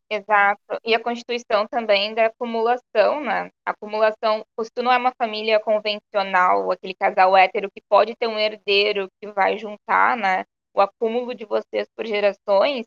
Exato. 0.09 0.79
E 0.85 0.93
a 0.93 0.99
Constituição 1.03 1.67
também 1.67 2.13
da 2.13 2.27
acumulação, 2.27 3.21
né? 3.21 3.49
A 3.65 3.71
acumulação, 3.71 4.45
se 4.61 4.69
tu 4.73 4.83
não 4.83 4.91
é 4.91 4.97
uma 4.97 5.11
família 5.17 5.59
convencional, 5.59 6.71
aquele 6.71 6.93
casal 6.93 7.35
hétero 7.35 7.71
que 7.71 7.81
pode 7.89 8.15
ter 8.15 8.27
um 8.27 8.37
herdeiro 8.37 9.07
que 9.19 9.31
vai 9.31 9.57
juntar, 9.57 10.15
né? 10.15 10.43
O 10.75 10.81
acúmulo 10.81 11.33
de 11.33 11.45
vocês 11.45 11.87
por 11.95 12.05
gerações, 12.05 12.85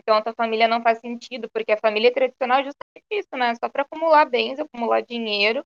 então 0.00 0.16
a 0.16 0.22
tua 0.22 0.34
família 0.34 0.66
não 0.66 0.82
faz 0.82 0.98
sentido, 0.98 1.48
porque 1.52 1.72
a 1.72 1.78
família 1.78 2.12
tradicional 2.12 2.60
é 2.60 2.64
justamente 2.64 3.06
isso, 3.12 3.28
né? 3.36 3.54
Só 3.56 3.68
para 3.68 3.82
acumular 3.82 4.24
bens, 4.24 4.58
acumular 4.58 5.02
dinheiro, 5.02 5.64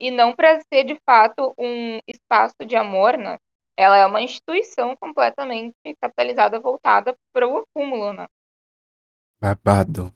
e 0.00 0.10
não 0.10 0.34
para 0.34 0.60
ser 0.62 0.84
de 0.84 0.98
fato 1.04 1.54
um 1.58 1.98
espaço 2.06 2.64
de 2.66 2.76
amor, 2.76 3.16
né? 3.16 3.38
Ela 3.76 3.96
é 3.96 4.06
uma 4.06 4.20
instituição 4.20 4.96
completamente 4.96 5.74
capitalizada, 6.00 6.60
voltada 6.60 7.16
para 7.32 7.46
o 7.46 7.58
acúmulo, 7.58 8.12
né? 8.12 8.26
Babado. 9.40 10.12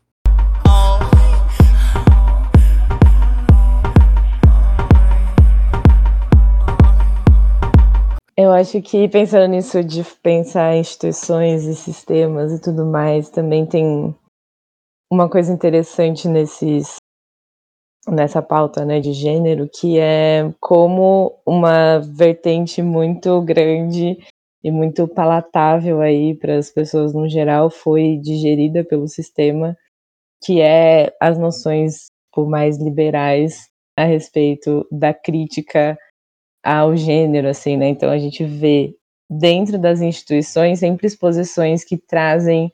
Eu 8.35 8.51
acho 8.51 8.81
que 8.81 9.09
pensando 9.11 9.51
nisso 9.51 9.85
de 9.85 10.03
pensar 10.23 10.75
instituições 10.75 11.65
e 11.65 11.75
sistemas 11.75 12.51
e 12.51 12.63
tudo 12.63 12.87
mais, 12.87 13.29
também 13.29 13.67
tem 13.67 14.15
uma 15.11 15.29
coisa 15.29 15.53
interessante 15.53 16.27
nesses 16.27 16.97
nessa 18.09 18.43
pauta, 18.43 18.85
né, 18.85 19.01
de 19.01 19.13
gênero, 19.13 19.69
que 19.69 19.99
é 19.99 20.53
como 20.59 21.39
uma 21.47 22.01
vertente 22.01 22.83
muito 22.83 23.41
grande 23.43 24.17
e 24.65 24.71
muito 24.71 25.07
palatável 25.07 26.01
aí 26.01 26.35
para 26.35 26.57
as 26.57 26.71
pessoas 26.71 27.13
no 27.13 27.29
geral 27.29 27.71
foi 27.71 28.17
digerida 28.17 28.83
pelo 28.83 29.07
sistema, 29.07 29.77
que 30.43 30.61
é 30.61 31.15
as 31.21 31.39
noções 31.39 32.07
por 32.33 32.49
mais 32.49 32.79
liberais 32.79 33.69
a 33.97 34.05
respeito 34.05 34.87
da 34.91 35.13
crítica 35.13 35.99
ao 36.63 36.97
gênero, 36.97 37.49
assim, 37.49 37.77
né? 37.77 37.89
Então 37.89 38.11
a 38.11 38.19
gente 38.19 38.45
vê 38.45 38.95
dentro 39.31 39.79
das 39.79 40.01
instituições 40.01 40.79
sempre 40.79 41.07
exposições 41.07 41.85
que 41.85 41.97
trazem 41.97 42.71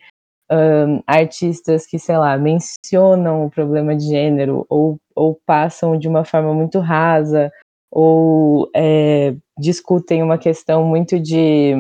um, 0.50 1.02
artistas 1.07 1.87
que, 1.87 1.99
sei 1.99 2.18
lá, 2.18 2.37
mencionam 2.37 3.47
o 3.47 3.50
problema 3.50 3.95
de 3.95 4.07
gênero 4.07 4.66
ou, 4.68 4.99
ou 5.14 5.38
passam 5.47 5.99
de 5.99 6.09
uma 6.09 6.25
forma 6.25 6.52
muito 6.54 6.78
rasa 6.78 7.52
ou 7.90 8.71
é, 8.75 9.35
discutem 9.59 10.23
uma 10.23 10.38
questão 10.38 10.85
muito 10.85 11.18
de 11.18 11.75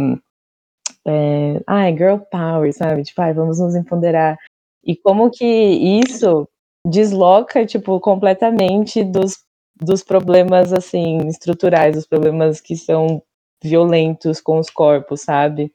é, 1.06 1.60
ah, 1.66 1.90
girl 1.90 2.18
power, 2.30 2.72
sabe? 2.72 3.02
Tipo, 3.02 3.22
ah, 3.22 3.32
vamos 3.32 3.58
nos 3.58 3.74
empoderar. 3.74 4.38
E 4.84 4.96
como 4.96 5.30
que 5.30 5.44
isso 5.44 6.48
desloca, 6.86 7.66
tipo, 7.66 8.00
completamente 8.00 9.02
dos 9.04 9.36
dos 9.80 10.02
problemas 10.02 10.72
assim 10.72 11.18
estruturais, 11.28 11.96
os 11.96 12.06
problemas 12.06 12.60
que 12.60 12.76
são 12.76 13.22
violentos 13.62 14.40
com 14.40 14.58
os 14.58 14.70
corpos, 14.70 15.22
sabe? 15.22 15.74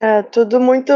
É 0.00 0.22
tudo 0.22 0.60
muito, 0.60 0.92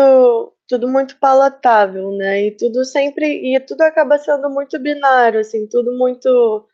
tudo 0.68 0.88
muito 0.88 1.18
palatável, 1.18 2.11
né? 2.12 2.44
E 2.46 2.50
tudo 2.52 2.84
sempre, 2.84 3.54
e 3.54 3.61
tudo 3.61 3.82
acaba 3.82 4.18
sendo 4.18 4.49
muito 4.50 4.78
binário, 4.78 5.40
assim, 5.40 5.66
tudo 5.66 5.92
muito, 5.96 6.66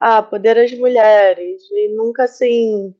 ah, 0.00 0.22
poder 0.22 0.58
às 0.58 0.72
mulheres 0.72 1.62
e 1.70 1.88
nunca 1.94 2.24
assim, 2.24 2.94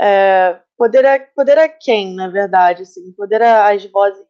é, 0.00 0.60
poder 0.76 1.06
a, 1.06 1.20
poder 1.20 1.58
a 1.58 1.68
quem, 1.68 2.14
na 2.14 2.28
verdade, 2.28 2.82
assim, 2.82 3.12
poder 3.12 3.42
às 3.42 3.84
vozes 3.86 4.24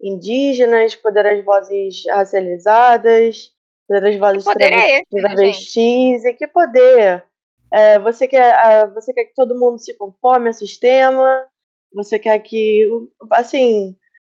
indígenas, 0.00 0.94
poder 0.96 1.26
às 1.26 1.44
vozes 1.44 2.04
racializadas, 2.08 3.51
das 4.00 4.16
vozes 4.16 4.44
Que 4.44 4.52
poder 4.52 4.68
traves- 4.68 4.90
é 4.90 4.98
né, 4.98 5.20
travestis. 5.22 6.24
E 6.24 6.32
que 6.34 6.46
poder? 6.46 7.24
É, 7.70 7.98
você, 7.98 8.28
quer, 8.28 8.90
você 8.92 9.12
quer 9.12 9.24
que 9.24 9.34
todo 9.34 9.58
mundo 9.58 9.78
se 9.78 9.94
conforme 9.94 10.48
ao 10.48 10.54
sistema? 10.54 11.46
Você 11.94 12.18
quer 12.18 12.38
que, 12.40 12.88
assim, 13.30 13.96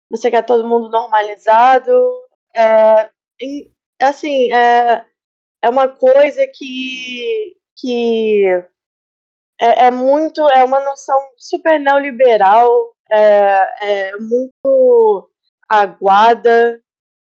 você 0.09 0.31
quer 0.31 0.43
todo 0.43 0.67
mundo 0.67 0.89
normalizado? 0.89 2.11
É, 2.55 3.09
e, 3.41 3.69
assim, 4.01 4.51
é, 4.53 5.05
é 5.61 5.69
uma 5.69 5.87
coisa 5.87 6.45
que, 6.47 7.57
que 7.75 8.45
é, 9.59 9.87
é 9.87 9.91
muito, 9.91 10.47
é 10.49 10.63
uma 10.63 10.79
noção 10.81 11.19
super 11.37 11.79
neoliberal, 11.79 12.95
é, 13.11 13.67
é 13.81 14.17
muito 14.17 15.29
aguada. 15.67 16.81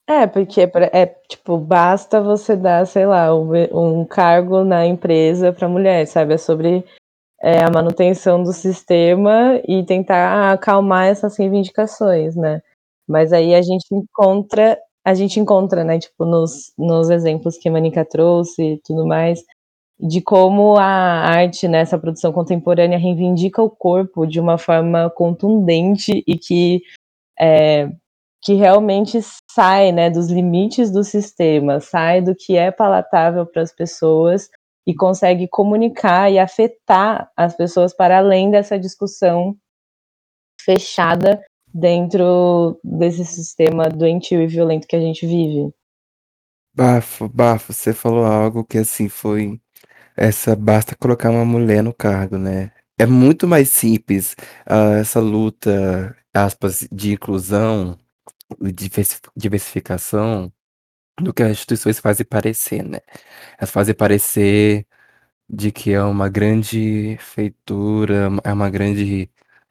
É, 0.06 0.26
porque 0.26 0.66
pra- 0.66 0.90
é 0.92 1.06
tipo, 1.28 1.56
basta 1.56 2.20
você 2.20 2.54
dar, 2.56 2.86
sei 2.86 3.06
lá, 3.06 3.34
um, 3.34 4.00
um 4.00 4.04
cargo 4.04 4.62
na 4.62 4.86
empresa 4.86 5.50
para 5.52 5.68
mulher, 5.68 6.06
sabe? 6.06 6.34
É 6.34 6.38
sobre 6.38 6.84
é, 7.42 7.64
a 7.64 7.70
manutenção 7.70 8.42
do 8.42 8.52
sistema 8.52 9.60
e 9.68 9.84
tentar 9.84 10.52
acalmar 10.52 11.06
essas 11.08 11.38
reivindicações, 11.38 12.36
né? 12.36 12.62
Mas 13.08 13.32
aí 13.32 13.54
a 13.54 13.62
gente 13.62 13.86
encontra, 13.92 14.78
a 15.04 15.14
gente 15.14 15.40
encontra, 15.40 15.84
né, 15.84 15.98
tipo, 15.98 16.24
nos, 16.26 16.72
nos 16.78 17.10
exemplos 17.10 17.58
que 17.58 17.68
a 17.68 17.72
Manica 17.72 18.04
trouxe 18.04 18.62
e 18.74 18.80
tudo 18.84 19.06
mais, 19.06 19.42
de 20.00 20.20
como 20.22 20.76
a 20.78 20.84
arte 20.84 21.68
nessa 21.68 21.98
produção 21.98 22.32
contemporânea 22.32 22.98
reivindica 22.98 23.62
o 23.62 23.70
corpo 23.70 24.26
de 24.26 24.40
uma 24.40 24.58
forma 24.58 25.10
contundente 25.10 26.24
e 26.26 26.38
que 26.38 26.82
é, 27.40 27.90
que 28.44 28.52
realmente 28.52 29.18
sai 29.50 29.90
né, 29.90 30.10
dos 30.10 30.30
limites 30.30 30.90
do 30.90 31.02
sistema, 31.02 31.80
sai 31.80 32.20
do 32.20 32.34
que 32.34 32.56
é 32.58 32.70
palatável 32.70 33.46
para 33.46 33.62
as 33.62 33.72
pessoas 33.72 34.50
e 34.86 34.94
consegue 34.94 35.48
comunicar 35.48 36.30
e 36.30 36.38
afetar 36.38 37.30
as 37.34 37.56
pessoas 37.56 37.96
para 37.96 38.18
além 38.18 38.50
dessa 38.50 38.78
discussão 38.78 39.56
fechada 40.60 41.42
dentro 41.72 42.78
desse 42.84 43.24
sistema 43.24 43.88
doentio 43.88 44.42
e 44.42 44.46
violento 44.46 44.86
que 44.86 44.94
a 44.94 45.00
gente 45.00 45.26
vive. 45.26 45.72
Bafo, 46.76 47.28
bafo, 47.28 47.72
você 47.72 47.94
falou 47.94 48.26
algo 48.26 48.62
que 48.62 48.76
assim 48.76 49.08
foi 49.08 49.58
essa 50.14 50.54
basta 50.54 50.94
colocar 50.94 51.30
uma 51.30 51.46
mulher 51.46 51.82
no 51.82 51.94
cargo, 51.94 52.36
né? 52.36 52.70
É 52.98 53.06
muito 53.06 53.48
mais 53.48 53.70
simples 53.70 54.36
ah, 54.66 54.98
essa 54.98 55.18
luta, 55.18 56.14
aspas, 56.32 56.86
de 56.92 57.14
inclusão, 57.14 57.98
e 58.62 58.72
diversi- 58.72 59.20
diversificação, 59.36 60.52
do 61.20 61.32
que 61.34 61.42
as 61.42 61.52
instituições 61.52 62.00
fazem 62.00 62.26
parecer, 62.26 62.82
né? 62.82 63.00
Elas 63.58 63.70
fazem 63.70 63.94
parecer 63.94 64.86
de 65.48 65.72
que 65.72 65.92
é 65.92 66.02
uma 66.02 66.28
grande 66.28 67.16
feitura, 67.20 68.30
é 68.44 68.52
uma 68.52 68.70
grande 68.70 69.30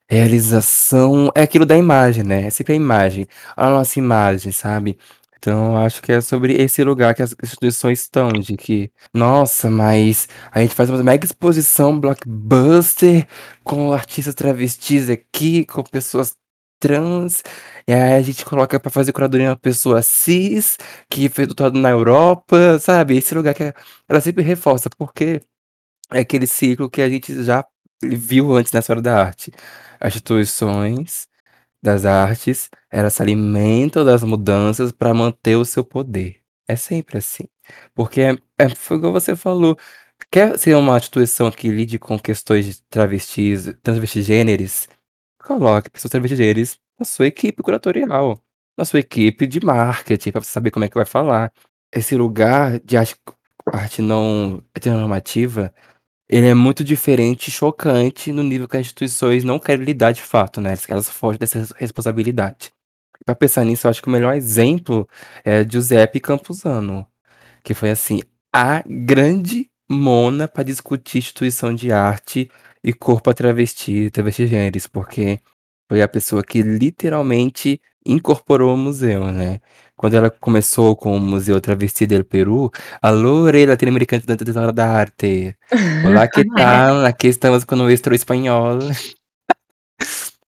realização, 0.09 1.31
é 1.35 1.43
aquilo 1.43 1.65
da 1.65 1.77
imagem, 1.77 2.23
né? 2.23 2.47
É 2.47 2.49
sempre 2.49 2.73
a 2.73 2.75
imagem, 2.75 3.27
a 3.57 3.69
nossa 3.69 3.99
imagem, 3.99 4.51
sabe? 4.51 4.97
Então, 5.37 5.73
eu 5.73 5.77
acho 5.77 6.01
que 6.01 6.11
é 6.11 6.21
sobre 6.21 6.53
esse 6.53 6.83
lugar 6.83 7.13
que 7.15 7.21
as 7.21 7.35
instituições 7.43 8.01
estão, 8.01 8.29
de 8.29 8.55
que, 8.55 8.91
nossa, 9.13 9.69
mas 9.69 10.27
a 10.51 10.61
gente 10.61 10.73
faz 10.75 10.89
uma 10.89 11.03
mega 11.03 11.25
exposição 11.25 11.99
blockbuster 11.99 13.27
com 13.63 13.91
artistas 13.91 14.35
travestis 14.35 15.09
aqui, 15.09 15.65
com 15.65 15.83
pessoas 15.83 16.37
trans, 16.83 17.41
e 17.87 17.93
aí 17.93 18.13
a 18.15 18.21
gente 18.21 18.43
coloca 18.45 18.79
pra 18.79 18.91
fazer 18.91 19.13
curadoria 19.13 19.49
uma 19.49 19.57
pessoa 19.57 20.01
cis, 20.01 20.77
que 21.09 21.29
foi 21.29 21.45
doutorado 21.45 21.79
na 21.79 21.89
Europa, 21.91 22.77
sabe? 22.79 23.17
Esse 23.17 23.33
lugar 23.33 23.53
que 23.53 23.73
ela 24.09 24.19
sempre 24.21 24.43
reforça, 24.43 24.89
porque 24.97 25.41
é 26.11 26.19
aquele 26.21 26.47
ciclo 26.47 26.89
que 26.89 27.01
a 27.01 27.09
gente 27.09 27.43
já 27.43 27.65
viu 28.03 28.53
antes 28.55 28.71
na 28.73 28.79
história 28.79 29.01
da 29.01 29.17
arte. 29.25 29.51
As 29.99 30.13
instituições 30.15 31.27
das 31.81 32.05
artes, 32.05 32.69
elas 32.91 33.13
se 33.15 33.21
alimentam 33.21 34.05
das 34.05 34.23
mudanças 34.23 34.91
para 34.91 35.13
manter 35.13 35.55
o 35.57 35.65
seu 35.65 35.83
poder. 35.85 36.41
É 36.67 36.75
sempre 36.75 37.17
assim. 37.19 37.45
Porque 37.95 38.21
é, 38.21 38.37
é, 38.59 38.69
foi 38.69 38.97
igual 38.97 39.13
você 39.13 39.35
falou. 39.35 39.77
Quer 40.31 40.57
ser 40.59 40.75
uma 40.75 40.97
instituição 40.97 41.51
que 41.51 41.69
lide 41.69 41.99
com 41.99 42.19
questões 42.19 42.65
de 42.65 42.81
travestis, 42.89 43.73
transvestigêneres? 43.83 44.87
Coloque 45.45 45.89
pessoas 45.89 46.11
transvestigêneres 46.11 46.79
na 46.99 47.05
sua 47.05 47.27
equipe 47.27 47.61
curatorial, 47.61 48.39
na 48.77 48.85
sua 48.85 48.99
equipe 48.99 49.45
de 49.47 49.63
marketing, 49.63 50.31
para 50.31 50.41
você 50.41 50.51
saber 50.51 50.71
como 50.71 50.85
é 50.85 50.89
que 50.89 50.95
vai 50.95 51.05
falar. 51.05 51.51
Esse 51.93 52.15
lugar 52.15 52.79
de 52.79 52.97
arte, 52.97 53.15
arte 53.67 54.01
não 54.01 54.63
heteronormativa 54.75 55.73
ele 56.29 56.47
é 56.47 56.53
muito 56.53 56.83
diferente 56.83 57.49
e 57.49 57.51
chocante 57.51 58.31
no 58.31 58.43
nível 58.43 58.67
que 58.67 58.77
as 58.77 58.81
instituições 58.81 59.43
não 59.43 59.59
querem 59.59 59.85
lidar 59.85 60.11
de 60.13 60.21
fato, 60.21 60.61
né, 60.61 60.73
elas 60.87 61.09
fogem 61.09 61.39
dessa 61.39 61.59
res 61.59 61.71
responsabilidade. 61.71 62.73
Pra 63.25 63.35
pensar 63.35 63.63
nisso, 63.65 63.87
eu 63.87 63.91
acho 63.91 64.01
que 64.01 64.07
o 64.07 64.11
melhor 64.11 64.35
exemplo 64.35 65.07
é 65.45 65.67
Giuseppe 65.69 66.19
Campuzano, 66.19 67.07
que 67.63 67.73
foi, 67.73 67.91
assim, 67.91 68.21
a 68.53 68.83
grande 68.87 69.69
mona 69.93 70.47
para 70.47 70.63
discutir 70.63 71.19
instituição 71.19 71.73
de 71.73 71.91
arte 71.91 72.49
e 72.83 72.93
corpo 72.93 73.29
a 73.29 73.33
travesti, 73.33 74.09
travestigêneres, 74.11 74.87
porque 74.87 75.39
foi 75.89 76.01
a 76.01 76.07
pessoa 76.07 76.43
que 76.43 76.61
literalmente 76.61 77.79
incorporou 78.05 78.73
o 78.75 78.77
museu, 78.77 79.31
né. 79.31 79.61
Quando 79.95 80.15
ela 80.15 80.29
começou 80.29 80.95
com 80.95 81.15
o 81.15 81.19
Museu 81.19 81.61
Travesti 81.61 82.05
del 82.07 82.25
Perú, 82.25 82.69
"Alô, 83.01 83.45
rei 83.49 83.65
latino-americano 83.65 84.23
da 84.73 84.87
arte, 84.89 85.55
olá 86.05 86.27
que 86.27 86.43
tal, 86.55 87.05
aqui 87.05 87.27
estamos 87.27 87.63
com 87.63 87.75
nuestro 87.75 88.13
espanhol". 88.15 88.79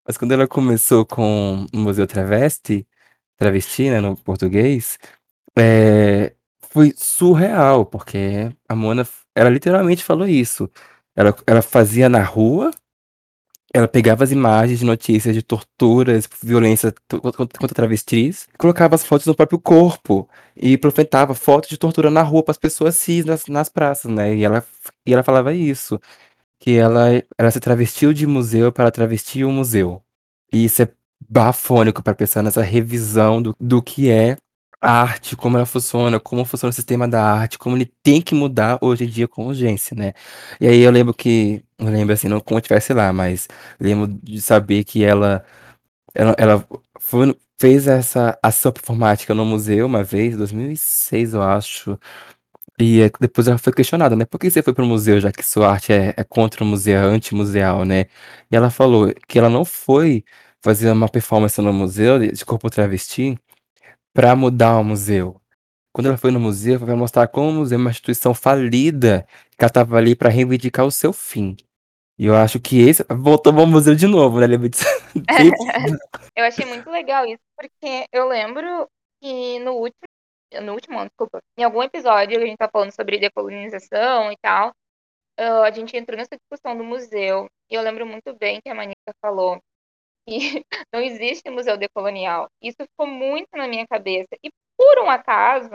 Mas 0.08 0.18
quando 0.18 0.34
ela 0.34 0.48
começou 0.48 1.06
com 1.06 1.66
o 1.74 1.78
Museu 1.78 2.08
Travesti, 2.08 2.88
travesti, 3.38 3.90
né, 3.90 4.02
no 4.02 4.16
português, 4.18 4.98
eh, 5.58 6.34
foi 6.72 6.94
surreal, 6.98 7.86
porque 7.86 8.52
a 8.70 8.76
Mona 8.76 9.06
ela 9.36 9.50
literalmente 9.50 10.04
falou 10.04 10.28
isso. 10.28 10.70
Ela 11.16 11.36
ela 11.48 11.62
fazia 11.62 12.10
na 12.10 12.24
rua, 12.24 12.72
ela 13.74 13.88
pegava 13.88 14.24
as 14.24 14.32
imagens 14.32 14.80
de 14.80 14.86
notícias 14.86 15.36
de 15.36 15.42
torturas, 15.44 16.28
violência 16.42 16.94
contra 17.10 17.76
travestis, 17.76 18.48
colocava 18.58 18.96
as 18.96 19.06
fotos 19.06 19.28
no 19.28 19.36
próprio 19.36 19.60
corpo 19.60 20.30
e 20.56 20.78
profetava 20.78 21.34
fotos 21.36 21.70
de 21.70 21.78
tortura 21.78 22.10
na 22.10 22.22
rua 22.22 22.44
para 22.44 22.52
as 22.54 22.58
pessoas 22.58 22.96
cis 22.96 23.26
nas 23.26 23.48
nas 23.48 23.70
praças, 23.70 24.12
né, 24.12 24.36
e 24.36 24.44
ela 24.46 24.66
e 25.06 25.14
ela 25.14 25.24
falava 25.24 25.54
isso, 25.54 26.00
que 26.60 26.78
ela 26.78 27.10
ela 27.38 27.52
se 27.52 27.60
travestiu 27.60 28.14
de 28.14 28.28
museu 28.28 28.72
para 28.72 28.92
travestir 28.92 29.46
o 29.46 29.52
museu. 29.52 30.02
E 30.54 30.66
isso 30.66 30.82
é 30.84 30.90
bafônico 31.30 32.04
para 32.04 32.16
pensar 32.16 32.44
nessa 32.44 32.62
revisão 32.64 33.42
do 33.42 33.56
do 33.60 33.82
que 33.84 34.10
é 34.10 34.38
a 34.86 35.02
arte, 35.04 35.36
como 35.36 35.58
ela 35.58 35.66
funciona, 35.66 36.20
como 36.20 36.46
funciona 36.46 36.70
o 36.72 36.74
sistema 36.74 37.08
da 37.08 37.24
arte, 37.24 37.58
como 37.60 37.78
ele 37.78 37.92
tem 38.04 38.22
que 38.22 38.36
mudar 38.36 38.78
hoje 38.82 39.06
em 39.06 39.08
dia 39.10 39.28
com 39.28 39.48
urgência, 39.48 39.96
né. 39.98 40.14
E 40.62 40.68
aí 40.68 40.82
eu 40.82 40.92
lembro 40.92 41.14
que 41.14 41.64
eu 41.80 41.88
lembro, 41.90 42.14
assim, 42.14 42.28
não 42.30 42.40
como 42.42 42.58
eu 42.60 42.62
estivesse 42.62 42.94
lá, 42.94 43.14
mas 43.14 43.48
lembro 43.80 44.08
de 44.24 44.42
saber 44.42 44.84
que 44.86 45.04
ela 45.04 45.44
ela 46.16 46.36
ela 46.40 46.66
foi 47.00 47.36
fez 47.60 47.88
essa 47.88 48.38
ação 48.44 48.72
performática 48.72 49.34
no 49.36 49.46
museu 49.46 49.86
uma 49.88 50.04
vez, 50.04 50.38
2006 50.38 51.34
eu 51.36 51.42
acho, 51.44 52.00
e 52.80 53.04
aí 53.04 53.12
depois 53.22 53.48
ela 53.48 53.58
foi 53.60 53.74
questionada, 53.74 54.16
né: 54.16 54.26
"Por 54.26 54.40
que 54.40 54.50
você 54.52 54.64
foi 54.64 54.74
para 54.74 54.84
o 54.84 54.88
museu 54.88 55.20
já 55.22 55.32
que 55.32 55.44
sua 55.46 55.70
arte 55.72 55.94
é 55.94 56.14
é 56.18 56.24
contra 56.24 56.64
o 56.64 56.68
museu, 56.68 56.98
é 57.00 57.06
antimuseal, 57.06 57.86
né?". 57.86 58.06
E 58.52 58.56
ela 58.56 58.70
falou 58.72 59.14
que 59.28 59.40
ela 59.40 59.50
não 59.50 59.66
foi 59.66 60.24
fazer 60.64 60.92
uma 60.92 61.10
performance 61.10 61.62
no 61.62 61.74
museu 61.74 62.20
de 62.20 62.46
corpo 62.46 62.70
travesti 62.70 63.38
pra 64.16 64.34
mudar 64.34 64.80
o 64.80 64.84
museu. 64.84 65.42
Quando 65.94 66.08
ela 66.08 66.18
foi 66.18 66.32
no 66.32 66.40
museu, 66.40 66.80
foi 66.80 66.96
mostrar 66.96 67.28
como 67.28 67.50
o 67.50 67.54
museu 67.54 67.78
é 67.78 67.82
uma 67.82 67.90
instituição 67.92 68.34
falida, 68.34 69.28
que 69.58 69.64
ela 69.64 69.68
estava 69.68 69.98
ali 69.98 70.16
pra 70.16 70.30
reivindicar 70.30 70.86
o 70.86 70.92
seu 70.92 71.12
fim. 71.12 71.58
E 72.18 72.26
eu 72.26 72.36
acho 72.36 72.58
que 72.62 72.80
esse 72.80 73.06
voltamos 73.10 73.62
ao 73.62 73.68
museu 73.68 73.94
de 73.94 74.08
novo, 74.08 74.40
né, 74.40 74.48
Eu 76.34 76.46
achei 76.46 76.66
muito 76.66 76.90
legal 76.90 77.26
isso, 77.26 77.42
porque 77.58 78.06
eu 78.12 78.28
lembro 78.30 78.88
que 79.22 79.60
no 79.60 79.74
último 79.74 80.08
no 80.62 80.74
último 80.74 80.96
não, 80.98 81.08
desculpa, 81.08 81.40
em 81.58 81.64
algum 81.64 81.84
episódio 81.84 82.38
a 82.38 82.46
gente 82.46 82.58
tá 82.58 82.70
falando 82.70 82.92
sobre 82.92 83.20
decolonização 83.20 84.32
e 84.32 84.38
tal, 84.42 84.72
hã, 85.38 85.64
a 85.64 85.72
gente 85.72 85.98
entrou 85.98 86.18
nessa 86.18 86.38
discussão 86.38 86.78
do 86.78 86.84
museu, 86.86 87.50
e 87.70 87.76
eu 87.76 87.82
lembro 87.82 88.06
muito 88.06 88.34
bem 88.36 88.62
que 88.62 88.70
a 88.70 88.76
Manica 88.76 88.96
falou 89.22 89.60
que 90.28 90.64
não 90.94 91.02
existe 91.02 91.50
museu 91.50 91.78
decolonial. 91.78 92.50
Isso 92.62 92.78
ficou 92.82 93.08
muito 93.08 93.50
na 93.54 93.68
minha 93.68 93.88
cabeça 93.88 94.30
e, 94.44 94.50
por 94.78 95.00
um 95.00 95.10
acaso, 95.10 95.70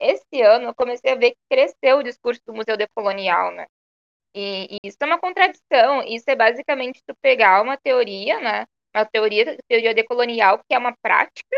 esse 0.00 0.42
ano 0.42 0.66
eu 0.68 0.74
comecei 0.74 1.12
a 1.12 1.16
ver 1.16 1.32
que 1.32 1.38
cresceu 1.50 1.98
o 1.98 2.02
discurso 2.02 2.40
do 2.46 2.54
museu 2.54 2.76
decolonial, 2.76 3.52
né. 3.52 3.66
E 4.34 4.76
e 4.76 4.88
isso 4.88 4.98
é 5.02 5.06
uma 5.06 5.20
contradição, 5.20 6.02
isso 6.04 6.24
é 6.28 6.36
basicamente 6.36 7.00
tu 7.06 7.14
pegar 7.22 7.62
uma 7.62 7.76
teoria, 7.78 8.40
né, 8.40 8.66
uma 8.96 9.04
teoria 9.06 9.56
teoria 9.68 9.94
decolonial, 9.94 10.58
que 10.58 10.74
é 10.74 10.78
uma 10.78 10.94
prática, 11.02 11.56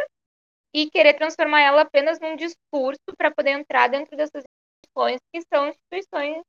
e 0.74 0.90
querer 0.90 1.14
transformar 1.14 1.61
ela 1.62 1.83
apenas 1.83 2.20
num 2.20 2.37
discurso 2.37 3.00
para 3.16 3.30
poder 3.30 3.50
entrar 3.52 3.88
dentro 3.88 4.16
dessas 4.16 4.44
instituições 4.44 5.20
que 5.33 5.42
são 5.52 5.68
instituições 5.68 6.42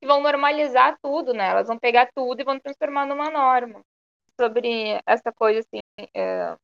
que 0.00 0.06
vão 0.06 0.22
normalizar 0.22 0.98
tudo, 1.02 1.34
né? 1.34 1.48
Elas 1.50 1.68
vão 1.68 1.78
pegar 1.78 2.10
tudo 2.14 2.40
e 2.40 2.44
vão 2.44 2.58
transformar 2.60 3.06
numa 3.06 3.30
norma. 3.30 3.82
Sobre 4.40 5.00
essa 5.06 5.32
coisa 5.32 5.60
assim, 5.60 5.80
é, 6.14 6.56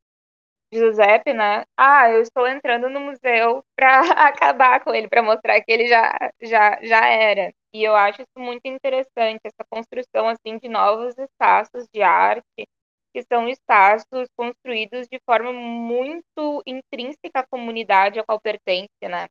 Giuseppe, 0.72 1.32
né? 1.34 1.64
Ah, 1.76 2.10
eu 2.10 2.22
estou 2.22 2.46
entrando 2.48 2.90
no 2.90 3.00
museu 3.00 3.64
para 3.76 4.00
acabar 4.28 4.82
com 4.84 4.94
ele, 4.94 5.08
para 5.08 5.22
mostrar 5.22 5.60
que 5.62 5.72
ele 5.72 5.86
já, 5.88 6.12
já, 6.42 6.78
já 6.82 7.06
era. 7.08 7.52
E 7.74 7.84
eu 7.84 7.94
acho 7.96 8.22
isso 8.22 8.38
muito 8.38 8.66
interessante, 8.66 9.40
essa 9.44 9.64
construção 9.70 10.28
assim 10.28 10.58
de 10.58 10.68
novos 10.68 11.16
espaços 11.18 11.86
de 11.94 12.02
arte, 12.02 12.44
que 13.14 13.22
são 13.32 13.48
espaços 13.48 14.28
construídos 14.36 15.06
de 15.08 15.20
forma 15.26 15.52
muito 15.52 16.62
intrínseca 16.66 17.40
à 17.40 17.46
comunidade 17.46 18.18
a 18.18 18.24
qual 18.24 18.40
pertence, 18.40 18.90
né? 19.02 19.26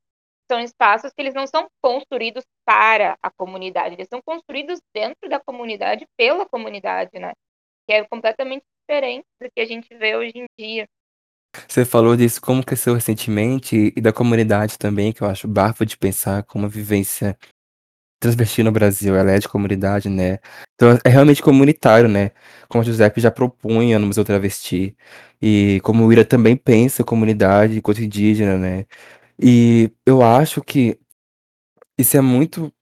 São 0.51 0.59
espaços 0.59 1.11
que 1.13 1.21
eles 1.21 1.33
não 1.33 1.47
são 1.47 1.67
construídos 1.81 2.43
para 2.65 3.17
a 3.21 3.31
comunidade, 3.31 3.95
eles 3.95 4.07
são 4.09 4.21
construídos 4.23 4.79
dentro 4.93 5.29
da 5.29 5.39
comunidade 5.39 6.05
pela 6.17 6.47
comunidade, 6.47 7.19
né? 7.19 7.33
Que 7.87 7.93
é 7.93 8.03
completamente 8.05 8.63
diferente 8.81 9.25
do 9.41 9.49
que 9.53 9.61
a 9.61 9.65
gente 9.65 9.95
vê 9.95 10.15
hoje 10.15 10.33
em 10.35 10.45
dia. 10.57 10.87
Você 11.67 11.85
falou 11.85 12.17
disso 12.17 12.41
como 12.41 12.65
cresceu 12.65 12.93
recentemente 12.93 13.93
e 13.95 14.01
da 14.01 14.11
comunidade 14.11 14.77
também, 14.77 15.13
que 15.13 15.21
eu 15.21 15.27
acho 15.27 15.47
bafo 15.47 15.85
de 15.85 15.97
pensar 15.97 16.43
como 16.43 16.65
a 16.65 16.69
vivência 16.69 17.37
transvesti 18.19 18.63
no 18.63 18.71
Brasil, 18.71 19.15
ela 19.15 19.31
é 19.31 19.39
de 19.39 19.47
comunidade, 19.47 20.09
né? 20.09 20.39
Então 20.73 20.97
é 21.03 21.09
realmente 21.09 21.41
comunitário, 21.41 22.09
né? 22.09 22.31
Como 22.67 22.81
o 22.81 22.85
Giuseppe 22.85 23.21
já 23.21 23.31
propunha 23.31 23.99
no 23.99 24.07
Museu 24.07 24.25
Travesti. 24.25 24.95
E 25.41 25.79
como 25.83 26.05
o 26.05 26.11
Ira 26.11 26.25
também 26.25 26.55
pensa 26.57 27.03
comunidade 27.03 27.77
enquanto 27.77 28.01
indígena, 28.01 28.57
né? 28.57 28.85
E 29.39 29.91
eu 30.05 30.21
acho 30.21 30.61
que 30.61 30.99
isso 31.97 32.17
é 32.17 32.21
muito. 32.21 32.73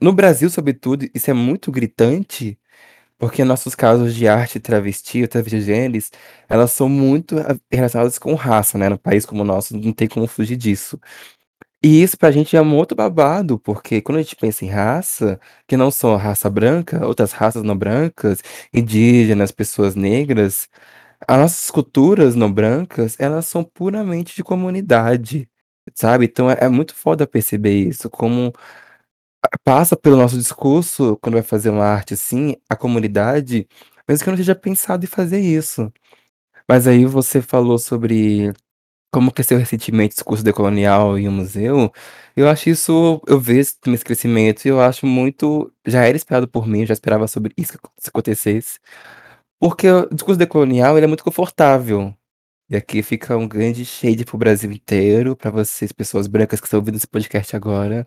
No 0.00 0.12
Brasil, 0.12 0.50
sobretudo, 0.50 1.06
isso 1.14 1.30
é 1.30 1.34
muito 1.34 1.72
gritante, 1.72 2.58
porque 3.18 3.44
nossos 3.44 3.74
casos 3.74 4.14
de 4.14 4.28
arte 4.28 4.60
travesti 4.60 5.22
ou 5.22 5.28
travestigêneres, 5.28 6.10
elas 6.48 6.72
são 6.72 6.88
muito 6.88 7.38
ah, 7.38 7.56
relacionadas 7.70 8.18
com 8.18 8.34
raça, 8.34 8.78
né? 8.78 8.88
No 8.88 8.98
país 8.98 9.26
como 9.26 9.42
o 9.42 9.44
nosso, 9.44 9.76
não 9.76 9.92
tem 9.92 10.08
como 10.08 10.26
fugir 10.26 10.56
disso. 10.56 10.98
E 11.82 12.02
isso 12.02 12.18
pra 12.18 12.30
gente 12.32 12.56
é 12.56 12.62
um 12.62 12.74
outro 12.76 12.96
babado, 12.96 13.58
porque 13.58 14.00
quando 14.00 14.18
a 14.18 14.22
gente 14.22 14.34
pensa 14.36 14.64
em 14.64 14.68
raça, 14.68 15.38
que 15.68 15.76
não 15.76 15.90
só 15.90 16.14
a 16.14 16.18
raça 16.18 16.50
branca, 16.50 17.06
outras 17.06 17.32
raças 17.32 17.62
não 17.62 17.76
brancas, 17.76 18.40
indígenas, 18.72 19.52
pessoas 19.52 19.94
negras, 19.94 20.68
as 21.28 21.38
nossas 21.38 21.70
culturas 21.70 22.34
não 22.34 22.52
brancas, 22.52 23.16
elas 23.20 23.46
são 23.46 23.64
puramente 23.64 24.34
de 24.36 24.44
comunidade, 24.44 25.48
sabe? 25.94 26.26
Então 26.26 26.50
é, 26.50 26.58
é 26.62 26.68
muito 26.68 26.94
foda 26.94 27.26
perceber 27.26 27.74
isso, 27.74 28.10
como 28.10 28.52
passa 29.64 29.96
pelo 29.96 30.16
nosso 30.16 30.36
discurso, 30.38 31.18
quando 31.22 31.34
vai 31.34 31.42
fazer 31.42 31.70
uma 31.70 31.84
arte 31.84 32.14
assim, 32.14 32.56
a 32.68 32.76
comunidade, 32.76 33.66
mesmo 34.08 34.24
que 34.24 34.30
eu 34.30 34.36
não 34.36 34.42
tenha 34.44 34.54
pensado 34.56 35.04
em 35.04 35.08
fazer 35.08 35.40
isso. 35.40 35.92
Mas 36.68 36.86
aí 36.86 37.06
você 37.06 37.42
falou 37.42 37.78
sobre 37.78 38.52
como 39.12 39.32
cresceu 39.32 39.58
recentemente 39.58 40.14
o 40.14 40.16
discurso 40.16 40.44
decolonial 40.44 41.18
em 41.18 41.28
um 41.28 41.32
museu, 41.32 41.92
eu 42.36 42.48
acho 42.48 42.70
isso, 42.70 43.22
eu 43.26 43.40
vejo 43.40 43.60
esse 43.86 44.04
crescimento 44.04 44.66
e 44.66 44.68
eu 44.68 44.80
acho 44.80 45.06
muito, 45.06 45.72
já 45.86 46.04
era 46.04 46.16
esperado 46.16 46.48
por 46.48 46.66
mim, 46.68 46.80
eu 46.82 46.86
já 46.86 46.94
esperava 46.94 47.26
sobre 47.28 47.52
isso 47.56 47.78
que 47.78 48.08
acontecesse, 48.08 48.78
porque 49.60 49.88
o 49.90 50.08
discurso 50.14 50.38
decolonial 50.38 50.96
ele 50.96 51.06
é 51.06 51.08
muito 51.08 51.24
confortável. 51.24 52.14
E 52.68 52.76
aqui 52.76 53.02
fica 53.02 53.36
um 53.36 53.46
grande 53.48 53.84
shade 53.84 54.24
pro 54.24 54.36
Brasil 54.38 54.70
inteiro, 54.72 55.36
para 55.36 55.50
vocês, 55.50 55.92
pessoas 55.92 56.26
brancas 56.26 56.60
que 56.60 56.66
estão 56.66 56.80
ouvindo 56.80 56.96
esse 56.96 57.06
podcast 57.06 57.54
agora. 57.56 58.06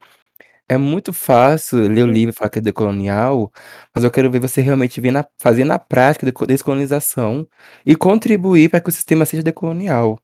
É 0.70 0.78
muito 0.78 1.12
fácil 1.12 1.80
ler 1.88 2.04
o 2.04 2.08
livro 2.08 2.30
e 2.32 2.34
falar 2.34 2.50
que 2.50 2.60
é 2.60 2.62
decolonial, 2.62 3.52
mas 3.94 4.04
eu 4.04 4.12
quero 4.12 4.30
ver 4.30 4.40
você 4.40 4.62
realmente 4.62 5.02
ver 5.02 5.12
na, 5.12 5.26
fazer 5.42 5.64
na 5.66 5.80
prática 5.80 6.28
a 6.28 6.46
descolonização 6.46 7.48
e 7.86 7.96
contribuir 7.96 8.70
para 8.70 8.80
que 8.80 8.90
o 8.90 8.92
sistema 8.92 9.26
seja 9.26 9.42
decolonial. 9.42 10.20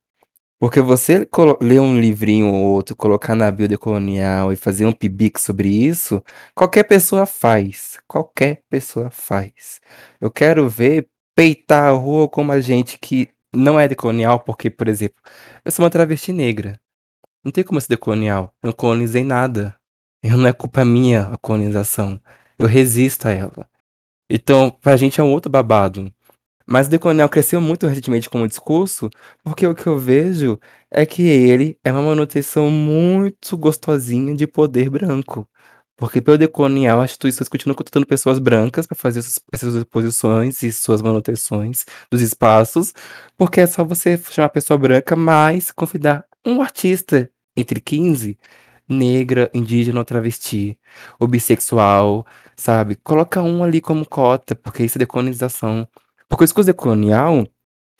Porque 0.60 0.82
você 0.82 1.28
ler 1.62 1.82
um 1.82 2.00
livrinho 2.00 2.48
ou 2.48 2.56
outro, 2.74 2.96
colocar 2.96 3.36
na 3.36 3.52
bio 3.52 3.68
decolonial 3.68 4.54
e 4.54 4.56
fazer 4.56 4.86
um 4.86 4.94
pibic 4.94 5.40
sobre 5.40 5.70
isso, 5.70 6.24
qualquer 6.56 6.84
pessoa 6.86 7.26
faz. 7.26 8.00
Qualquer 8.08 8.64
pessoa 8.70 9.10
faz. 9.12 9.82
Eu 10.22 10.32
quero 10.32 10.70
ver 10.70 11.08
peitar 11.36 11.90
a 11.90 11.92
rua 11.92 12.30
como 12.30 12.52
a 12.52 12.62
gente 12.62 12.98
que 13.00 13.30
não 13.54 13.80
é 13.80 13.88
decolonial, 13.88 14.40
porque, 14.42 14.70
por 14.70 14.88
exemplo, 14.88 15.18
eu 15.64 15.72
sou 15.72 15.84
uma 15.86 15.92
travesti 15.92 16.32
negra. 16.34 16.80
Não 17.44 17.52
tem 17.52 17.64
como 17.64 17.80
ser 17.82 17.90
decolonial. 17.90 18.54
Eu 18.64 18.68
não 18.70 18.74
colonizei 18.74 19.24
nada. 19.24 19.76
Eu 20.28 20.38
não 20.38 20.48
é 20.48 20.54
culpa 20.54 20.84
minha 20.84 21.28
a 21.28 21.38
colonização. 21.38 22.20
Eu 22.58 22.66
resisto 22.66 23.28
a 23.28 23.32
ela. 23.32 23.70
Então, 24.28 24.72
pra 24.72 24.98
gente 24.98 25.22
é 25.22 25.24
um 25.24 25.32
outro 25.32 25.52
babado. 25.52 26.12
Mas 26.66 26.88
o 26.88 26.90
decolonial 26.90 27.30
cresceu 27.30 27.62
muito 27.62 27.86
recentemente 27.86 28.28
como 28.28 28.48
discurso, 28.48 29.08
porque 29.44 29.68
o 29.68 29.76
que 29.76 29.86
eu 29.86 30.00
vejo 30.00 30.60
é 30.90 31.06
que 31.06 31.22
ele 31.22 31.78
é 31.84 31.92
uma 31.92 32.02
manutenção 32.02 32.72
muito 32.72 33.56
gostosinha 33.56 34.36
de 34.36 34.48
poder 34.48 34.90
branco. 34.90 35.48
Porque 35.96 36.20
pelo 36.20 36.40
decolonial, 36.40 37.02
as 37.02 37.12
instituições 37.12 37.48
continuam 37.48 37.76
contratando 37.76 38.08
pessoas 38.08 38.40
brancas 38.40 38.88
para 38.88 38.98
fazer 38.98 39.20
essas 39.54 39.76
exposições 39.76 40.64
e 40.64 40.72
suas 40.72 41.04
manutenções 41.04 41.86
dos 42.12 42.24
espaços, 42.24 42.94
porque 43.38 43.62
é 43.62 43.68
só 43.68 43.84
você 43.84 44.18
chamar 44.18 44.48
a 44.48 44.50
pessoa 44.50 44.78
branca, 44.80 45.16
mas 45.16 45.72
convidar 45.72 46.26
um 46.44 46.64
artista 46.64 47.30
entre 47.56 47.80
15 47.80 48.40
negra, 48.88 49.50
indígena 49.54 50.00
ou 50.00 50.06
travesti, 50.06 50.78
ou 51.20 51.28
bissexual, 51.28 52.26
sabe? 52.56 52.96
Coloca 52.98 53.42
um 53.42 53.64
ali 53.64 53.82
como 53.82 54.06
cota, 54.06 54.56
porque 54.56 54.84
isso 54.84 54.98
é 54.98 55.00
decolonização. 55.00 55.88
Porque 56.30 56.44
o 56.44 56.48
discurso 56.48 56.68
decolonial 56.68 57.46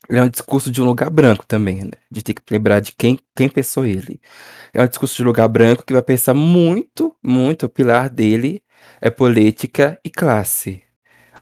é 0.10 0.22
um 0.22 0.30
discurso 0.30 0.72
de 0.72 0.82
um 0.82 0.86
lugar 0.86 1.10
branco 1.10 1.46
também, 1.48 1.84
né? 1.84 1.92
De 2.12 2.24
ter 2.24 2.34
que 2.34 2.42
lembrar 2.52 2.80
de 2.80 2.92
quem, 2.94 3.20
quem 3.36 3.50
pensou 3.50 3.86
ele. 3.86 4.20
É 4.74 4.84
um 4.84 4.88
discurso 4.88 5.16
de 5.18 5.24
lugar 5.24 5.48
branco 5.48 5.84
que 5.86 5.94
vai 5.94 6.02
pensar 6.04 6.34
muito, 6.34 7.16
muito, 7.24 7.66
o 7.66 7.70
pilar 7.70 8.10
dele 8.10 8.62
é 9.02 9.10
política 9.10 10.00
e 10.04 10.10
classe. 10.10 10.84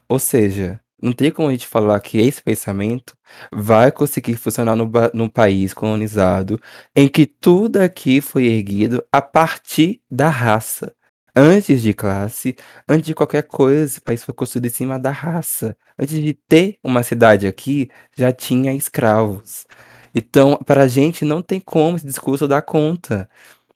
Ou 0.08 0.18
seja, 0.18 0.80
não 1.04 1.12
tem 1.12 1.30
como 1.30 1.48
a 1.48 1.50
gente 1.50 1.66
falar 1.66 2.00
que 2.00 2.18
esse 2.18 2.42
pensamento 2.42 3.14
vai 3.52 3.92
conseguir 3.92 4.36
funcionar 4.36 4.74
no, 4.74 4.90
num 5.12 5.28
país 5.28 5.74
colonizado 5.74 6.58
em 6.96 7.08
que 7.08 7.26
tudo 7.26 7.76
aqui 7.76 8.22
foi 8.22 8.46
erguido 8.46 9.04
a 9.12 9.20
partir 9.20 10.00
da 10.10 10.30
raça. 10.30 10.94
Antes 11.36 11.82
de 11.82 11.92
classe, 11.92 12.56
antes 12.88 13.06
de 13.06 13.14
qualquer 13.14 13.42
coisa, 13.42 13.84
esse 13.84 14.00
país 14.00 14.24
foi 14.24 14.32
construído 14.32 14.66
em 14.66 14.70
cima 14.70 14.98
da 14.98 15.10
raça. 15.10 15.76
Antes 15.98 16.22
de 16.22 16.32
ter 16.32 16.78
uma 16.82 17.02
cidade 17.02 17.46
aqui, 17.46 17.90
já 18.16 18.32
tinha 18.32 18.72
escravos. 18.72 19.66
Então, 20.14 20.56
para 20.64 20.84
a 20.84 20.88
gente, 20.88 21.24
não 21.24 21.42
tem 21.42 21.60
como 21.60 21.96
esse 21.96 22.06
discurso 22.06 22.48
dar 22.48 22.62
conta. 22.62 23.28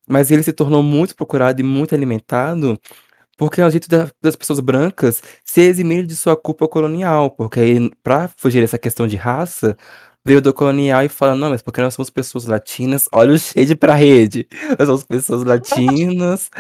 Mas 0.09 0.31
ele 0.31 0.43
se 0.43 0.53
tornou 0.53 0.83
muito 0.83 1.15
procurado 1.15 1.61
e 1.61 1.65
muito 1.65 1.95
alimentado 1.95 2.81
porque 3.39 3.61
é 3.63 3.67
o 3.67 3.71
jeito 3.71 3.89
da- 3.89 4.11
das 4.23 4.37
pessoas 4.37 4.61
brancas 4.61 5.23
se 5.45 5.63
eximirem 5.63 6.05
de 6.07 6.17
sua 6.17 6.37
culpa 6.37 6.69
colonial. 6.69 7.31
Porque 7.31 7.61
aí, 7.61 7.91
pra 8.03 8.29
fugir 8.37 8.61
dessa 8.63 8.79
questão 8.79 9.07
de 9.07 9.17
raça, 9.17 9.77
veio 10.27 10.43
do 10.43 10.53
colonial 10.53 11.03
e 11.05 11.09
fala, 11.09 11.35
não, 11.37 11.51
mas 11.51 11.63
porque 11.63 11.81
nós 11.81 11.95
somos 11.95 12.11
pessoas 12.11 12.45
latinas, 12.47 13.09
olha 13.13 13.33
o 13.35 13.39
shade 13.39 13.77
pra 13.77 13.95
rede. 13.95 14.47
Nós 14.79 14.87
somos 14.89 15.05
pessoas 15.05 15.45
latinas 15.45 16.51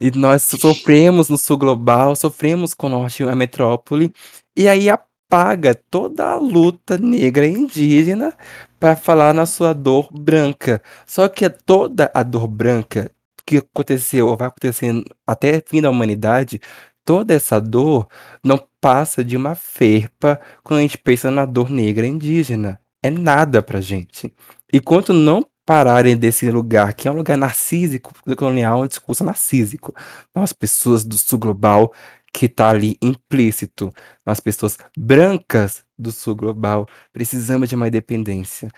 e 0.00 0.10
nós 0.12 0.42
sofremos 0.44 1.28
no 1.28 1.36
sul 1.36 1.58
global, 1.58 2.14
sofremos 2.16 2.72
com 2.74 2.86
o 2.86 2.90
norte, 2.90 3.24
a 3.24 3.34
metrópole, 3.36 4.12
e 4.56 4.68
aí 4.68 4.88
apaga 4.88 5.74
toda 5.90 6.24
a 6.24 6.36
luta 6.36 6.96
negra 6.96 7.46
e 7.46 7.52
indígena 7.52 8.32
para 8.80 8.94
falar 8.96 9.34
na 9.34 9.44
sua 9.44 9.72
dor 9.74 10.08
branca. 10.12 10.80
Só 11.06 11.28
que 11.28 11.50
toda 11.50 12.10
a 12.14 12.22
dor 12.22 12.46
branca 12.46 13.10
que 13.48 13.56
aconteceu 13.58 14.28
ou 14.28 14.36
vai 14.36 14.48
acontecer 14.48 14.92
até 15.26 15.62
fim 15.66 15.80
da 15.80 15.88
humanidade, 15.88 16.60
toda 17.02 17.32
essa 17.32 17.58
dor 17.58 18.06
não 18.44 18.62
passa 18.78 19.24
de 19.24 19.36
uma 19.36 19.54
ferpa 19.54 20.38
quando 20.62 20.80
a 20.80 20.82
gente 20.82 20.98
pensa 20.98 21.30
na 21.30 21.46
dor 21.46 21.70
negra 21.70 22.06
indígena. 22.06 22.78
É 23.02 23.10
nada 23.10 23.62
pra 23.62 23.80
gente. 23.80 24.30
Enquanto 24.70 25.14
não 25.14 25.46
pararem 25.64 26.16
desse 26.16 26.50
lugar, 26.50 26.92
que 26.92 27.08
é 27.08 27.10
um 27.10 27.16
lugar 27.16 27.38
narcísico, 27.38 28.12
colonial, 28.36 28.82
um 28.82 28.86
discurso 28.86 29.24
narcísico. 29.24 29.94
Nós, 30.34 30.52
pessoas 30.52 31.04
do 31.04 31.16
sul 31.16 31.38
global, 31.38 31.92
que 32.32 32.46
está 32.46 32.68
ali 32.70 32.98
implícito, 33.00 33.92
nós, 34.26 34.40
pessoas 34.40 34.76
brancas 34.96 35.84
do 35.98 36.12
sul 36.12 36.34
global, 36.34 36.86
precisamos 37.12 37.68
de 37.68 37.74
uma 37.74 37.88
independência. 37.88 38.70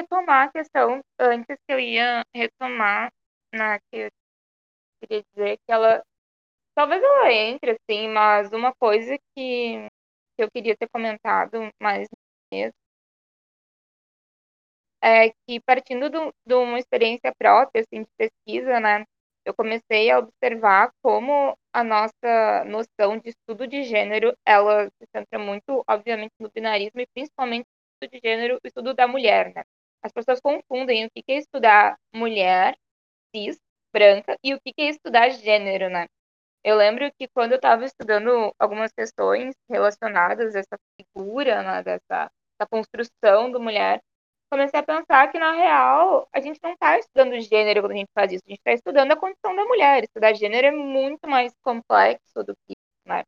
Retomar 0.00 0.48
a 0.48 0.52
questão 0.52 1.00
antes 1.18 1.56
que 1.66 1.72
eu 1.72 1.80
ia 1.80 2.22
retomar 2.34 3.10
na 3.54 3.78
que 3.80 3.96
eu 3.96 4.10
queria 5.02 5.24
dizer 5.34 5.58
que 5.58 5.72
ela 5.72 6.02
talvez 6.74 7.02
ela 7.02 7.32
entre, 7.32 7.72
assim, 7.72 8.08
mas 8.08 8.52
uma 8.52 8.74
coisa 8.74 9.16
que, 9.36 9.88
que 10.36 10.44
eu 10.44 10.50
queria 10.50 10.76
ter 10.76 10.88
comentado 10.90 11.70
mais 11.82 12.08
mesmo 12.52 12.74
é 15.02 15.30
que 15.46 15.60
partindo 15.66 16.10
de 16.10 16.54
uma 16.54 16.78
experiência 16.78 17.32
própria, 17.38 17.82
assim, 17.82 18.02
de 18.02 18.08
pesquisa, 18.18 18.78
né, 18.80 19.04
eu 19.44 19.54
comecei 19.54 20.10
a 20.10 20.18
observar 20.18 20.90
como 21.02 21.56
a 21.72 21.82
nossa 21.82 22.64
noção 22.66 23.18
de 23.18 23.30
estudo 23.30 23.66
de 23.66 23.82
gênero, 23.84 24.34
ela 24.46 24.86
se 24.90 25.06
centra 25.14 25.38
muito, 25.38 25.82
obviamente, 25.88 26.32
no 26.38 26.50
binarismo 26.50 27.00
e 27.00 27.06
principalmente 27.14 27.66
no 27.66 28.06
estudo 28.06 28.20
de 28.20 28.28
gênero, 28.28 28.56
o 28.62 28.66
estudo 28.66 28.94
da 28.94 29.08
mulher, 29.08 29.52
né? 29.54 29.62
As 30.02 30.12
pessoas 30.12 30.40
confundem 30.40 31.06
o 31.06 31.10
que 31.10 31.22
é 31.28 31.38
estudar 31.38 31.98
mulher, 32.14 32.76
cis, 33.34 33.58
branca, 33.92 34.36
e 34.42 34.54
o 34.54 34.60
que 34.60 34.72
é 34.78 34.88
estudar 34.88 35.30
gênero, 35.30 35.90
né? 35.90 36.06
Eu 36.64 36.76
lembro 36.76 37.10
que 37.18 37.28
quando 37.28 37.52
eu 37.52 37.56
estava 37.56 37.84
estudando 37.84 38.54
algumas 38.58 38.92
questões 38.92 39.54
relacionadas 39.68 40.54
a 40.54 40.60
essa 40.60 40.78
figura, 41.00 41.62
né, 41.62 41.82
dessa, 41.82 42.30
dessa 42.58 42.68
construção 42.70 43.50
da 43.50 43.58
mulher, 43.58 44.00
comecei 44.50 44.78
a 44.80 44.82
pensar 44.82 45.30
que, 45.30 45.38
na 45.38 45.52
real, 45.52 46.28
a 46.32 46.40
gente 46.40 46.60
não 46.62 46.72
está 46.72 46.98
estudando 46.98 47.40
gênero 47.40 47.82
quando 47.82 47.92
a 47.92 47.96
gente 47.96 48.10
faz 48.14 48.32
isso, 48.32 48.42
a 48.46 48.50
gente 48.50 48.58
está 48.58 48.72
estudando 48.72 49.12
a 49.12 49.16
condição 49.16 49.54
da 49.56 49.64
mulher. 49.64 50.04
Estudar 50.04 50.34
gênero 50.34 50.66
é 50.66 50.70
muito 50.72 51.28
mais 51.28 51.52
complexo 51.62 52.42
do 52.44 52.54
que 52.54 52.72
isso, 52.72 53.08
né? 53.08 53.24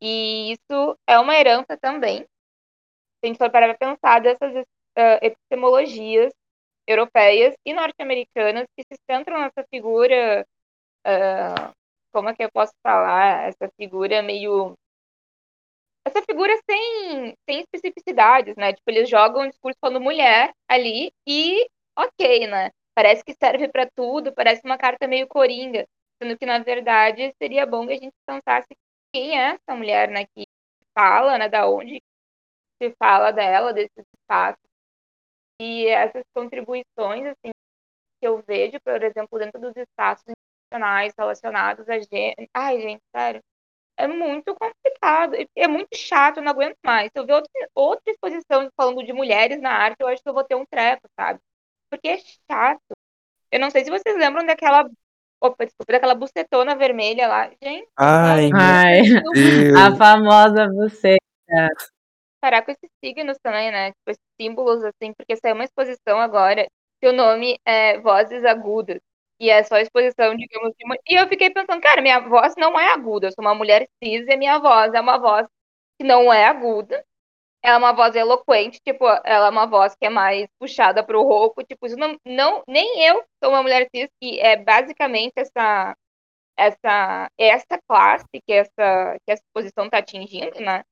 E 0.00 0.52
isso 0.52 0.98
é 1.06 1.18
uma 1.18 1.36
herança 1.36 1.76
também. 1.80 2.20
Se 2.22 3.24
a 3.24 3.26
gente 3.28 3.38
for 3.38 3.50
parar 3.50 3.74
para 3.74 3.94
pensar 3.94 4.20
dessas 4.20 4.64
uh, 4.96 5.18
epistemologias 5.22 6.32
europeias 6.86 7.54
e 7.64 7.72
norte-americanas 7.72 8.66
que 8.76 8.84
se 8.84 9.00
centram 9.10 9.40
nessa 9.40 9.64
figura, 9.70 10.46
uh, 11.06 11.72
como 12.12 12.28
é 12.30 12.34
que 12.34 12.44
eu 12.44 12.50
posso 12.52 12.72
falar? 12.82 13.48
Essa 13.48 13.68
figura 13.78 14.22
meio 14.22 14.74
essa 16.06 16.22
figura 16.22 16.52
sem, 16.70 17.34
sem 17.48 17.60
especificidades, 17.60 18.54
né? 18.56 18.72
Tipo, 18.72 18.90
eles 18.90 19.10
jogam 19.10 19.42
um 19.42 19.48
discurso 19.48 19.76
falando 19.80 20.00
mulher 20.00 20.52
ali 20.68 21.10
e 21.26 21.66
ok, 21.98 22.46
né? 22.46 22.70
Parece 22.94 23.24
que 23.24 23.34
serve 23.34 23.68
para 23.68 23.90
tudo, 23.94 24.32
parece 24.32 24.62
uma 24.64 24.78
carta 24.78 25.08
meio 25.08 25.26
coringa, 25.26 25.84
sendo 26.22 26.38
que 26.38 26.46
na 26.46 26.60
verdade 26.60 27.34
seria 27.42 27.66
bom 27.66 27.86
que 27.86 27.92
a 27.94 27.96
gente 27.96 28.14
pensasse 28.24 28.68
quem 29.12 29.38
é 29.38 29.54
essa 29.54 29.76
mulher, 29.76 30.08
né? 30.08 30.26
Que 30.26 30.46
fala, 30.96 31.38
né? 31.38 31.48
Da 31.48 31.68
onde 31.68 32.00
se 32.80 32.94
fala 32.98 33.32
dela, 33.32 33.72
desses 33.72 34.04
espaços. 34.20 34.65
E 35.60 35.86
essas 35.86 36.22
contribuições, 36.34 37.26
assim, 37.26 37.50
que 38.20 38.28
eu 38.28 38.42
vejo, 38.46 38.78
por 38.84 39.02
exemplo, 39.02 39.38
dentro 39.38 39.60
dos 39.60 39.76
espaços 39.76 40.24
institucionais 40.28 41.14
relacionados 41.16 41.88
a 41.88 41.98
gênero. 41.98 42.48
Ai, 42.54 42.80
gente, 42.80 43.02
sério 43.14 43.40
é 43.96 44.06
muito 44.06 44.54
complicado, 44.54 45.34
é 45.56 45.66
muito 45.66 45.96
chato, 45.96 46.36
eu 46.38 46.42
não 46.42 46.52
aguento 46.52 46.76
mais. 46.84 47.10
Se 47.10 47.18
eu 47.18 47.26
ver 47.26 47.32
outra, 47.32 47.50
outra 47.74 48.12
exposição 48.12 48.68
falando 48.76 49.02
de 49.04 49.12
mulheres 49.12 49.60
na 49.60 49.70
arte, 49.70 49.96
eu 50.00 50.08
acho 50.08 50.22
que 50.22 50.28
eu 50.28 50.34
vou 50.34 50.44
ter 50.44 50.54
um 50.54 50.66
treco, 50.66 51.08
sabe? 51.18 51.40
Porque 51.90 52.08
é 52.08 52.18
chato. 52.50 52.80
Eu 53.50 53.60
não 53.60 53.70
sei 53.70 53.84
se 53.84 53.90
vocês 53.90 54.16
lembram 54.16 54.44
daquela. 54.44 54.88
Opa, 55.40 55.64
desculpa, 55.64 55.92
daquela 55.92 56.14
bucetona 56.14 56.76
vermelha 56.76 57.26
lá. 57.26 57.50
Gente. 57.62 57.88
Ai, 57.96 58.50
Ai, 58.54 59.02
Deus. 59.32 59.76
a 59.76 59.96
famosa 59.96 60.66
buceta. 60.68 61.18
Parar 62.46 62.62
com 62.62 62.70
esses 62.70 62.88
signos 63.04 63.36
também, 63.42 63.72
né? 63.72 63.90
Tipo, 63.90 64.10
esses 64.12 64.22
símbolos, 64.40 64.84
assim, 64.84 65.12
porque 65.14 65.34
saiu 65.34 65.56
uma 65.56 65.64
exposição 65.64 66.20
agora, 66.20 66.64
que 67.00 67.08
o 67.08 67.12
nome 67.12 67.58
é 67.66 67.98
Vozes 67.98 68.44
Agudas. 68.44 69.00
E 69.40 69.50
é 69.50 69.64
só 69.64 69.78
exposição, 69.78 70.32
digamos, 70.36 70.72
de. 70.78 70.84
E 71.10 71.16
eu 71.20 71.26
fiquei 71.28 71.50
pensando, 71.50 71.80
cara, 71.80 72.00
minha 72.00 72.20
voz 72.20 72.54
não 72.56 72.78
é 72.78 72.92
aguda. 72.92 73.26
Eu 73.26 73.32
sou 73.32 73.44
uma 73.44 73.52
mulher 73.52 73.88
cis 74.00 74.28
e 74.28 74.36
minha 74.36 74.60
voz 74.60 74.94
é 74.94 75.00
uma 75.00 75.18
voz 75.18 75.48
que 75.98 76.06
não 76.06 76.32
é 76.32 76.44
aguda. 76.46 77.04
Ela 77.62 77.76
é 77.76 77.78
uma 77.78 77.92
voz 77.92 78.14
eloquente, 78.14 78.80
tipo, 78.86 79.04
ela 79.24 79.48
é 79.48 79.50
uma 79.50 79.66
voz 79.66 79.96
que 79.96 80.06
é 80.06 80.10
mais 80.10 80.46
puxada 80.60 81.02
pro 81.04 81.24
rouco. 81.24 81.64
Tipo, 81.64 81.86
isso 81.86 81.96
não, 81.96 82.16
não 82.24 82.62
nem 82.68 83.02
eu 83.08 83.24
sou 83.42 83.52
uma 83.52 83.62
mulher 83.62 83.88
cis, 83.94 84.08
que 84.22 84.38
é 84.40 84.56
basicamente 84.56 85.32
essa 85.36 85.96
essa 86.56 87.28
essa 87.38 87.80
classe 87.88 88.26
que 88.46 88.52
essa 88.52 89.18
que 89.26 89.32
essa 89.32 89.42
exposição 89.44 89.90
tá 89.90 89.98
atingindo, 89.98 90.60
né? 90.60 90.84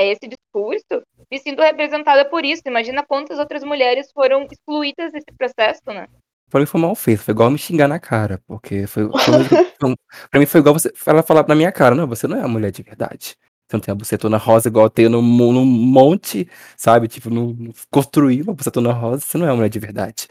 É 0.00 0.12
esse 0.12 0.26
discurso. 0.26 1.04
Me 1.30 1.38
sinto 1.38 1.60
representada 1.60 2.24
por 2.24 2.42
isso. 2.42 2.62
Imagina 2.64 3.04
quantas 3.06 3.38
outras 3.38 3.62
mulheres 3.62 4.10
foram 4.12 4.46
excluídas 4.50 5.12
desse 5.12 5.26
processo, 5.36 5.82
né? 5.88 6.06
Pra 6.48 6.58
mim 6.58 6.66
foi 6.66 6.80
mal 6.80 6.94
feito, 6.94 7.22
foi 7.22 7.32
igual 7.32 7.50
me 7.50 7.58
xingar 7.58 7.86
na 7.86 8.00
cara, 8.00 8.42
porque 8.46 8.86
foi, 8.86 9.04
foi, 9.04 9.94
pra 10.30 10.40
mim 10.40 10.46
foi 10.46 10.60
igual 10.60 10.74
você, 10.74 10.92
ela 11.06 11.22
falar 11.22 11.46
na 11.46 11.54
minha 11.54 11.70
cara, 11.70 11.94
não, 11.94 12.08
você 12.08 12.26
não 12.26 12.38
é 12.38 12.40
uma 12.40 12.48
mulher 12.48 12.72
de 12.72 12.82
verdade. 12.82 13.36
Você 13.68 13.76
não 13.76 13.80
tem 13.80 13.92
a 13.92 13.94
bucetona 13.94 14.36
rosa 14.36 14.68
igual 14.68 14.86
eu 14.86 14.90
tenho 14.90 15.10
no 15.10 15.22
monte, 15.22 16.48
sabe? 16.76 17.06
Tipo, 17.06 17.30
no, 17.30 17.72
construir 17.88 18.42
uma 18.42 18.54
bucetona 18.54 18.92
rosa, 18.92 19.20
você 19.20 19.38
não 19.38 19.46
é 19.46 19.50
uma 19.50 19.56
mulher 19.56 19.68
de 19.68 19.78
verdade. 19.78 20.28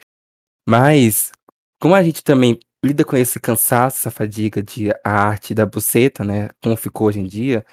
Mas, 0.67 1.31
como 1.79 1.95
a 1.95 2.03
gente 2.03 2.21
também 2.21 2.59
lida 2.83 3.05
com 3.05 3.15
esse 3.15 3.39
cansaço, 3.39 3.99
essa 3.99 4.11
fadiga 4.11 4.61
de 4.61 4.89
a 5.05 5.11
arte 5.11 5.53
da 5.53 5.65
buceta, 5.65 6.23
né? 6.25 6.49
Como 6.61 6.75
ficou 6.75 7.07
hoje 7.07 7.19
em 7.21 7.25
dia, 7.25 7.65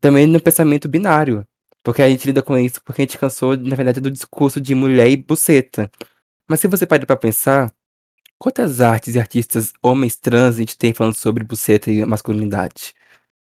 também 0.00 0.26
no 0.26 0.40
pensamento 0.40 0.88
binário. 0.88 1.46
Porque 1.82 2.02
a 2.02 2.08
gente 2.08 2.26
lida 2.26 2.42
com 2.42 2.58
isso 2.58 2.82
porque 2.84 3.02
a 3.02 3.04
gente 3.04 3.18
cansou, 3.18 3.56
na 3.56 3.76
verdade, 3.76 4.00
do 4.00 4.10
discurso 4.10 4.60
de 4.60 4.74
mulher 4.74 5.08
e 5.10 5.16
buceta. 5.16 5.90
Mas 6.48 6.60
se 6.60 6.68
você 6.68 6.86
parar 6.86 7.06
pra 7.06 7.16
pensar, 7.16 7.72
quantas 8.38 8.80
artes 8.80 9.14
e 9.14 9.18
artistas 9.20 9.72
homens 9.82 10.16
trans 10.16 10.56
a 10.56 10.58
gente 10.58 10.76
tem 10.78 10.94
falando 10.94 11.14
sobre 11.14 11.44
buceta 11.44 11.90
e 11.90 12.04
masculinidade? 12.04 12.94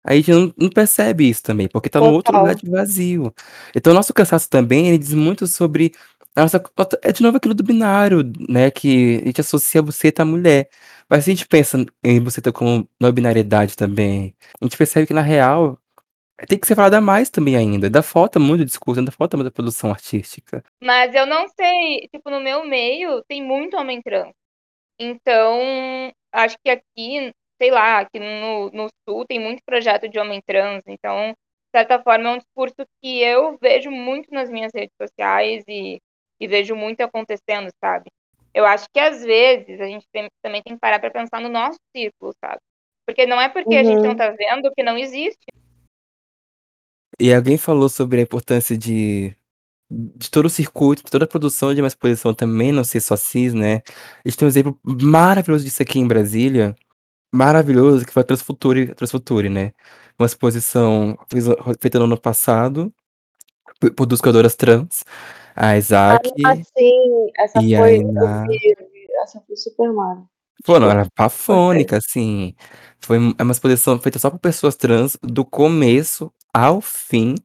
A 0.03 0.15
gente 0.15 0.31
não, 0.31 0.53
não 0.57 0.69
percebe 0.69 1.29
isso 1.29 1.43
também, 1.43 1.67
porque 1.67 1.89
tá 1.89 1.99
no 1.99 2.11
outro 2.11 2.37
lugar 2.37 2.55
de 2.55 2.69
vazio. 2.69 3.33
Então, 3.75 3.93
o 3.93 3.95
nosso 3.95 4.13
cansaço 4.13 4.49
também, 4.49 4.87
ele 4.89 4.97
diz 4.97 5.13
muito 5.13 5.47
sobre 5.47 5.93
a 6.35 6.41
nossa. 6.41 6.61
É 7.01 7.11
de 7.11 7.21
novo 7.23 7.37
aquilo 7.37 7.53
do 7.53 7.63
binário, 7.63 8.23
né? 8.49 8.71
Que 8.71 9.21
a 9.23 9.25
gente 9.27 9.41
associa 9.41 9.79
a 9.79 9.83
buceta 9.83 10.23
à 10.23 10.25
mulher. 10.25 10.69
Mas 11.09 11.23
se 11.25 11.31
a 11.31 11.33
gente 11.33 11.47
pensa 11.47 11.85
em 12.03 12.21
buceta 12.21 12.51
como 12.51 12.87
não 12.99 13.11
binariedade 13.11 13.75
também, 13.77 14.35
a 14.59 14.65
gente 14.65 14.77
percebe 14.77 15.07
que, 15.07 15.13
na 15.13 15.21
real, 15.21 15.79
tem 16.47 16.59
que 16.59 16.67
ser 16.67 16.75
falada 16.75 16.99
mais 16.99 17.29
também 17.29 17.55
ainda. 17.55 17.87
Ainda 17.87 18.03
falta 18.03 18.39
muito 18.39 18.65
discurso, 18.65 18.99
ainda 18.99 19.11
falta 19.11 19.37
muita 19.37 19.51
produção 19.51 19.91
artística. 19.91 20.63
Mas 20.81 21.13
eu 21.13 21.25
não 21.25 21.47
sei, 21.47 22.07
tipo, 22.13 22.29
no 22.29 22.39
meu 22.39 22.65
meio 22.65 23.23
tem 23.27 23.41
muito 23.41 23.77
homem 23.77 24.01
trans. 24.01 24.33
Então, 24.99 26.11
acho 26.31 26.55
que 26.63 26.69
aqui, 26.69 27.31
sei 27.61 27.71
lá, 27.71 27.99
aqui 27.99 28.19
no, 28.19 28.69
no 28.71 28.87
sul 29.07 29.25
tem 29.25 29.39
muito 29.39 29.61
projeto 29.65 30.09
de 30.09 30.19
homem 30.19 30.41
trans. 30.45 30.83
Então, 30.87 31.31
de 31.31 31.79
certa 31.79 32.01
forma, 32.01 32.29
é 32.29 32.33
um 32.33 32.37
discurso 32.37 32.75
que 33.01 33.21
eu 33.21 33.57
vejo 33.61 33.91
muito 33.91 34.31
nas 34.31 34.49
minhas 34.49 34.71
redes 34.73 34.95
sociais 34.99 35.63
e, 35.67 35.99
e 36.39 36.47
vejo 36.47 36.75
muito 36.75 37.01
acontecendo, 37.01 37.69
sabe? 37.83 38.09
Eu 38.53 38.65
acho 38.65 38.85
que 38.93 38.99
às 38.99 39.23
vezes 39.23 39.81
a 39.81 39.87
gente 39.87 40.05
tem, 40.11 40.27
também 40.43 40.61
tem 40.61 40.75
que 40.75 40.79
parar 40.79 40.99
para 40.99 41.09
pensar 41.09 41.41
no 41.41 41.49
nosso 41.49 41.79
círculo, 41.95 42.31
sabe? 42.43 42.59
Porque 43.05 43.25
não 43.25 43.41
é 43.41 43.49
porque 43.49 43.73
uhum. 43.73 43.79
a 43.79 43.83
gente 43.83 44.01
não 44.01 44.15
tá 44.15 44.29
vendo 44.29 44.71
que 44.75 44.83
não 44.83 44.97
existe. 44.97 45.45
E 47.23 47.33
alguém 47.33 47.57
falou 47.57 47.87
sobre 47.87 48.19
a 48.19 48.21
importância 48.21 48.77
de, 48.77 49.33
de 49.89 50.29
todo 50.29 50.47
o 50.47 50.49
circuito, 50.49 51.05
de 51.05 51.09
toda 51.09 51.23
a 51.23 51.27
produção 51.27 51.73
de 51.73 51.79
uma 51.79 51.87
exposição 51.87 52.33
também 52.33 52.73
não 52.73 52.83
ser 52.83 52.99
só 52.99 53.15
cis, 53.15 53.53
né? 53.53 53.81
A 54.25 54.27
gente 54.27 54.37
tem 54.37 54.45
um 54.45 54.49
exemplo 54.49 54.77
maravilhoso 54.83 55.63
disso 55.63 55.81
aqui 55.81 55.99
em 55.99 56.05
Brasília, 56.05 56.75
maravilhoso, 57.33 58.05
que 58.05 58.11
foi 58.11 58.23
a 58.23 58.25
Transfuture, 58.25 58.93
Transfuture 58.93 59.47
né? 59.47 59.71
Uma 60.19 60.25
exposição 60.25 61.17
feita 61.79 61.97
no 61.97 62.03
ano 62.03 62.19
passado 62.19 62.93
por 63.95 64.05
duas 64.05 64.19
criadoras 64.19 64.57
trans, 64.57 65.05
a 65.55 65.77
Isaac 65.77 66.29
ah, 66.45 66.57
sim, 66.57 67.27
essa 67.37 67.63
e 67.63 67.73
foi, 67.73 68.01
a 68.17 68.45
essa 69.23 69.41
foi 69.47 69.55
super 69.55 69.93
mara. 69.93 70.21
Pô, 70.65 70.77
não, 70.77 70.89
era 70.89 71.07
pafônica, 71.15 71.95
assim. 71.95 72.53
Foi 72.99 73.15
é 73.37 73.43
uma 73.43 73.53
exposição 73.53 73.97
feita 73.97 74.19
só 74.19 74.29
por 74.29 74.39
pessoas 74.39 74.75
trans, 74.75 75.17
do 75.23 75.45
começo 75.45 76.29
ao 76.53 76.81
fim. 76.81 77.35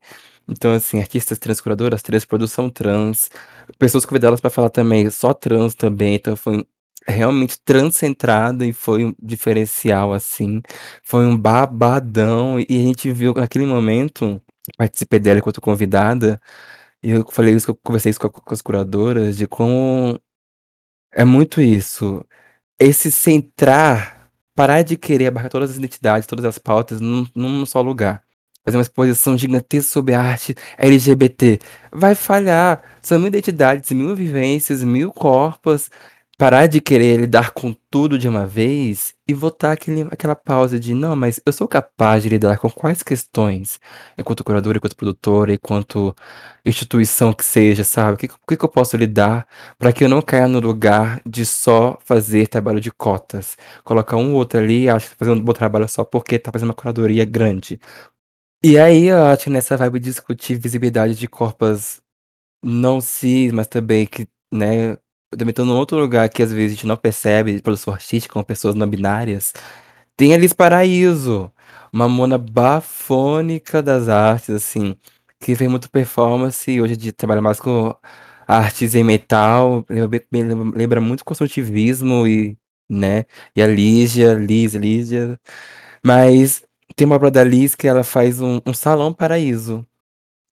Então, 0.49 0.73
assim, 0.75 1.01
artistas 1.01 1.39
trans, 1.39 1.61
curadoras 1.61 2.03
trans, 2.03 2.25
produção 2.25 2.71
trans, 2.71 3.31
pessoas 3.79 4.07
convidadas 4.07 4.41
para 4.41 4.51
falar 4.51 4.71
também, 4.71 5.11
só 5.11 5.35
trans 5.35 5.75
também. 5.75 6.15
Então, 6.17 6.37
foi 6.37 6.67
realmente 7.07 7.59
transcentrado 7.65 8.65
e 8.65 8.73
foi 8.73 9.05
um 9.05 9.15
diferencial, 9.23 10.13
assim. 10.13 10.63
Foi 11.03 11.27
um 11.27 11.37
babadão. 11.37 12.59
E 12.61 12.67
a 12.71 12.83
gente 12.87 13.13
viu 13.13 13.35
naquele 13.35 13.67
momento, 13.67 14.41
participei 14.77 15.19
dela 15.21 15.39
enquanto 15.39 15.61
convidada, 15.61 16.41
e 17.03 17.11
eu 17.11 17.27
falei 17.31 17.55
isso, 17.55 17.71
eu 17.71 17.77
conversei 17.77 18.11
isso 18.11 18.21
com, 18.21 18.29
com 18.31 18.55
as 18.55 18.63
curadoras, 18.63 19.37
de 19.39 19.47
como 19.47 20.21
é 21.13 21.25
muito 21.25 21.61
isso 21.61 22.25
esse 22.79 23.11
centrar, 23.11 24.31
parar 24.55 24.83
de 24.83 24.97
querer 24.97 25.29
abarcar 25.29 25.51
todas 25.51 25.71
as 25.71 25.77
identidades, 25.77 26.27
todas 26.27 26.45
as 26.45 26.59
pautas 26.59 27.01
num, 27.01 27.27
num 27.35 27.67
só 27.67 27.81
lugar. 27.83 28.23
Fazer 28.69 28.77
uma 28.77 28.83
exposição 28.83 29.39
gigantesca 29.39 29.91
sobre 29.91 30.13
arte 30.15 30.55
LGBT. 30.77 31.59
Vai 31.91 32.15
falhar. 32.15 32.83
São 33.01 33.19
mil 33.19 33.29
identidades, 33.29 33.91
mil 33.93 34.15
vivências, 34.15 34.85
mil 34.85 35.11
corpos. 35.11 35.89
parar 36.37 36.67
de 36.69 36.81
querer 36.81 37.17
lidar 37.19 37.53
com 37.53 37.75
tudo 37.91 38.19
de 38.19 38.29
uma 38.29 38.47
vez 38.47 39.15
e 39.27 39.33
voltar 39.35 39.73
aquele, 39.73 40.03
aquela 40.11 40.37
pausa 40.37 40.79
de 40.79 40.95
não, 40.95 41.17
mas 41.17 41.41
eu 41.47 41.53
sou 41.53 41.67
capaz 41.67 42.23
de 42.23 42.29
lidar 42.29 42.59
com 42.59 42.71
quais 42.71 43.03
questões, 43.03 43.81
enquanto 44.19 44.45
curadora, 44.45 44.79
enquanto 44.79 44.97
produtora, 44.97 45.53
enquanto 45.55 46.15
instituição 46.65 47.33
que 47.33 47.45
seja, 47.45 47.85
sabe? 47.85 48.15
O 48.15 48.17
que, 48.19 48.27
o 48.27 48.57
que 48.57 48.65
eu 48.65 48.69
posso 48.69 48.97
lidar 48.97 49.47
para 49.79 49.93
que 49.93 50.05
eu 50.05 50.09
não 50.09 50.23
caia 50.23 50.47
no 50.47 50.61
lugar 50.61 51.21
de 51.27 51.45
só 51.47 51.99
fazer 52.05 52.49
trabalho 52.49 52.81
de 52.81 52.91
cotas? 52.93 53.57
Colocar 53.83 54.17
um 54.17 54.33
ou 54.33 54.37
outro 54.39 54.61
ali, 54.61 54.89
acho 54.89 55.07
que 55.07 55.17
tá 55.17 55.25
fazendo 55.25 55.41
um 55.41 55.45
bom 55.45 55.53
trabalho 55.55 55.89
só 55.89 56.05
porque 56.05 56.39
tá 56.39 56.53
fazendo 56.53 56.69
uma 56.69 56.75
curadoria 56.75 57.25
grande. 57.25 57.81
E 58.63 58.77
aí, 58.77 59.05
eu 59.07 59.23
acho 59.27 59.45
que 59.45 59.51
nessa 59.51 59.77
vibe 59.77 60.01
de 60.01 60.07
discutir 60.07 60.57
visibilidade 60.59 61.15
de 61.15 61.29
corpos 61.29 62.01
não 62.65 63.01
cis, 63.01 63.53
mas 63.53 63.67
também 63.69 64.07
que, 64.07 64.29
né, 64.53 64.97
também 65.37 65.55
tô 65.55 65.65
num 65.65 65.77
outro 65.77 65.99
lugar 65.99 66.29
que 66.29 66.43
às 66.43 66.53
vezes 66.53 66.73
a 66.73 66.77
gente 66.77 66.87
não 66.87 66.97
percebe, 66.97 67.63
produção 67.63 67.95
artística, 67.95 68.35
com 68.35 68.43
pessoas 68.45 68.75
não 68.75 68.89
binárias. 68.89 69.53
Tem 70.17 70.35
Alice 70.35 70.55
Paraíso, 70.55 71.53
uma 71.93 72.09
mona 72.09 72.39
bafônica 72.39 73.83
das 73.83 74.09
artes, 74.09 74.51
assim, 74.51 74.97
que 75.41 75.57
fez 75.57 75.71
muito 75.71 75.91
performance 75.91 76.71
e 76.71 76.81
hoje 76.83 76.97
dia 76.97 77.13
trabalha 77.13 77.43
mais 77.43 77.61
com 77.61 77.95
artes 78.49 78.95
em 78.95 79.05
metal, 79.05 79.85
lembra, 79.91 80.25
lembra 80.77 81.01
muito 81.01 81.25
construtivismo 81.25 82.27
e, 82.29 82.59
né, 82.91 83.27
e 83.57 83.63
a 83.63 83.67
Lígia, 83.69 84.35
Liz, 84.35 84.75
Lígia. 84.75 85.39
Mas 86.05 86.63
tem 86.99 87.07
uma 87.07 87.15
obra 87.15 87.31
da 87.31 87.45
Liz 87.45 87.77
que 87.77 87.87
ela 87.87 88.03
faz 88.03 88.41
um, 88.41 88.61
um 88.67 88.75
salão 88.75 89.15
paraíso. 89.15 89.87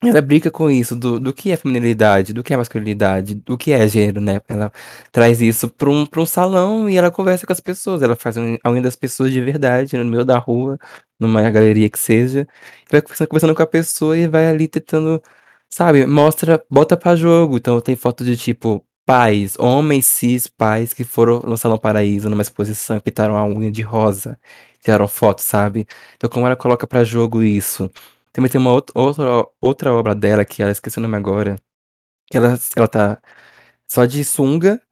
Ela 0.04 0.22
brinca 0.22 0.48
com 0.50 0.70
isso, 0.70 0.94
do, 0.94 1.18
do 1.18 1.32
que 1.32 1.50
é 1.50 1.56
feminilidade, 1.56 2.32
do 2.32 2.44
que 2.44 2.54
é 2.54 2.56
masculinidade, 2.56 3.34
do 3.34 3.58
que 3.58 3.72
é 3.72 3.88
gênero, 3.88 4.20
né? 4.20 4.40
Ela 4.46 4.70
traz 5.10 5.40
isso 5.40 5.68
para 5.68 5.90
um, 5.90 6.06
um 6.16 6.26
salão 6.26 6.88
e 6.88 6.96
ela 6.96 7.10
conversa 7.10 7.46
com 7.46 7.52
as 7.52 7.58
pessoas. 7.60 8.00
Ela 8.02 8.14
faz 8.14 8.36
a 8.38 8.70
unha 8.70 8.82
das 8.82 8.94
pessoas 8.94 9.32
de 9.32 9.40
verdade, 9.40 9.96
no 9.96 10.04
meio 10.04 10.24
da 10.24 10.38
rua, 10.38 10.78
numa 11.18 11.50
galeria 11.50 11.90
que 11.90 11.98
seja. 11.98 12.46
E 12.88 12.92
vai 12.92 13.02
conversando, 13.02 13.28
conversando 13.28 13.54
com 13.56 13.62
a 13.62 13.66
pessoa 13.66 14.16
e 14.16 14.28
vai 14.28 14.46
ali 14.46 14.68
tentando, 14.68 15.20
sabe? 15.68 16.06
Mostra, 16.06 16.62
bota 16.70 16.96
pra 16.96 17.16
jogo. 17.16 17.56
Então 17.56 17.80
tem 17.80 17.96
foto 17.96 18.24
de 18.24 18.36
tipo 18.36 18.84
pais, 19.06 19.56
homens 19.58 20.06
cis 20.06 20.48
pais 20.48 20.92
que 20.92 21.04
foram 21.04 21.40
no 21.40 21.56
Salão 21.56 21.78
Paraíso 21.78 22.28
numa 22.28 22.42
exposição, 22.42 22.98
pintaram 23.00 23.36
a 23.36 23.46
unha 23.46 23.70
de 23.70 23.82
rosa, 23.82 24.38
tiraram 24.86 25.08
foto, 25.08 25.40
sabe? 25.42 25.86
Então 26.16 26.30
como 26.30 26.46
ela 26.46 26.56
coloca 26.56 26.86
pra 26.86 27.04
jogo 27.04 27.42
isso. 27.42 27.90
Também 28.32 28.50
tem 28.50 28.60
uma 28.60 28.72
outra, 28.72 28.94
outra, 29.60 29.92
obra 29.94 30.14
dela, 30.14 30.44
que 30.44 30.62
ela 30.62 30.70
esqueci 30.72 30.98
o 30.98 31.02
nome 31.02 31.16
agora, 31.16 31.56
que 32.26 32.36
ela, 32.36 32.58
ela 32.76 32.88
tá 32.88 33.20
só 33.88 34.06
de 34.06 34.24
sunga, 34.24 34.82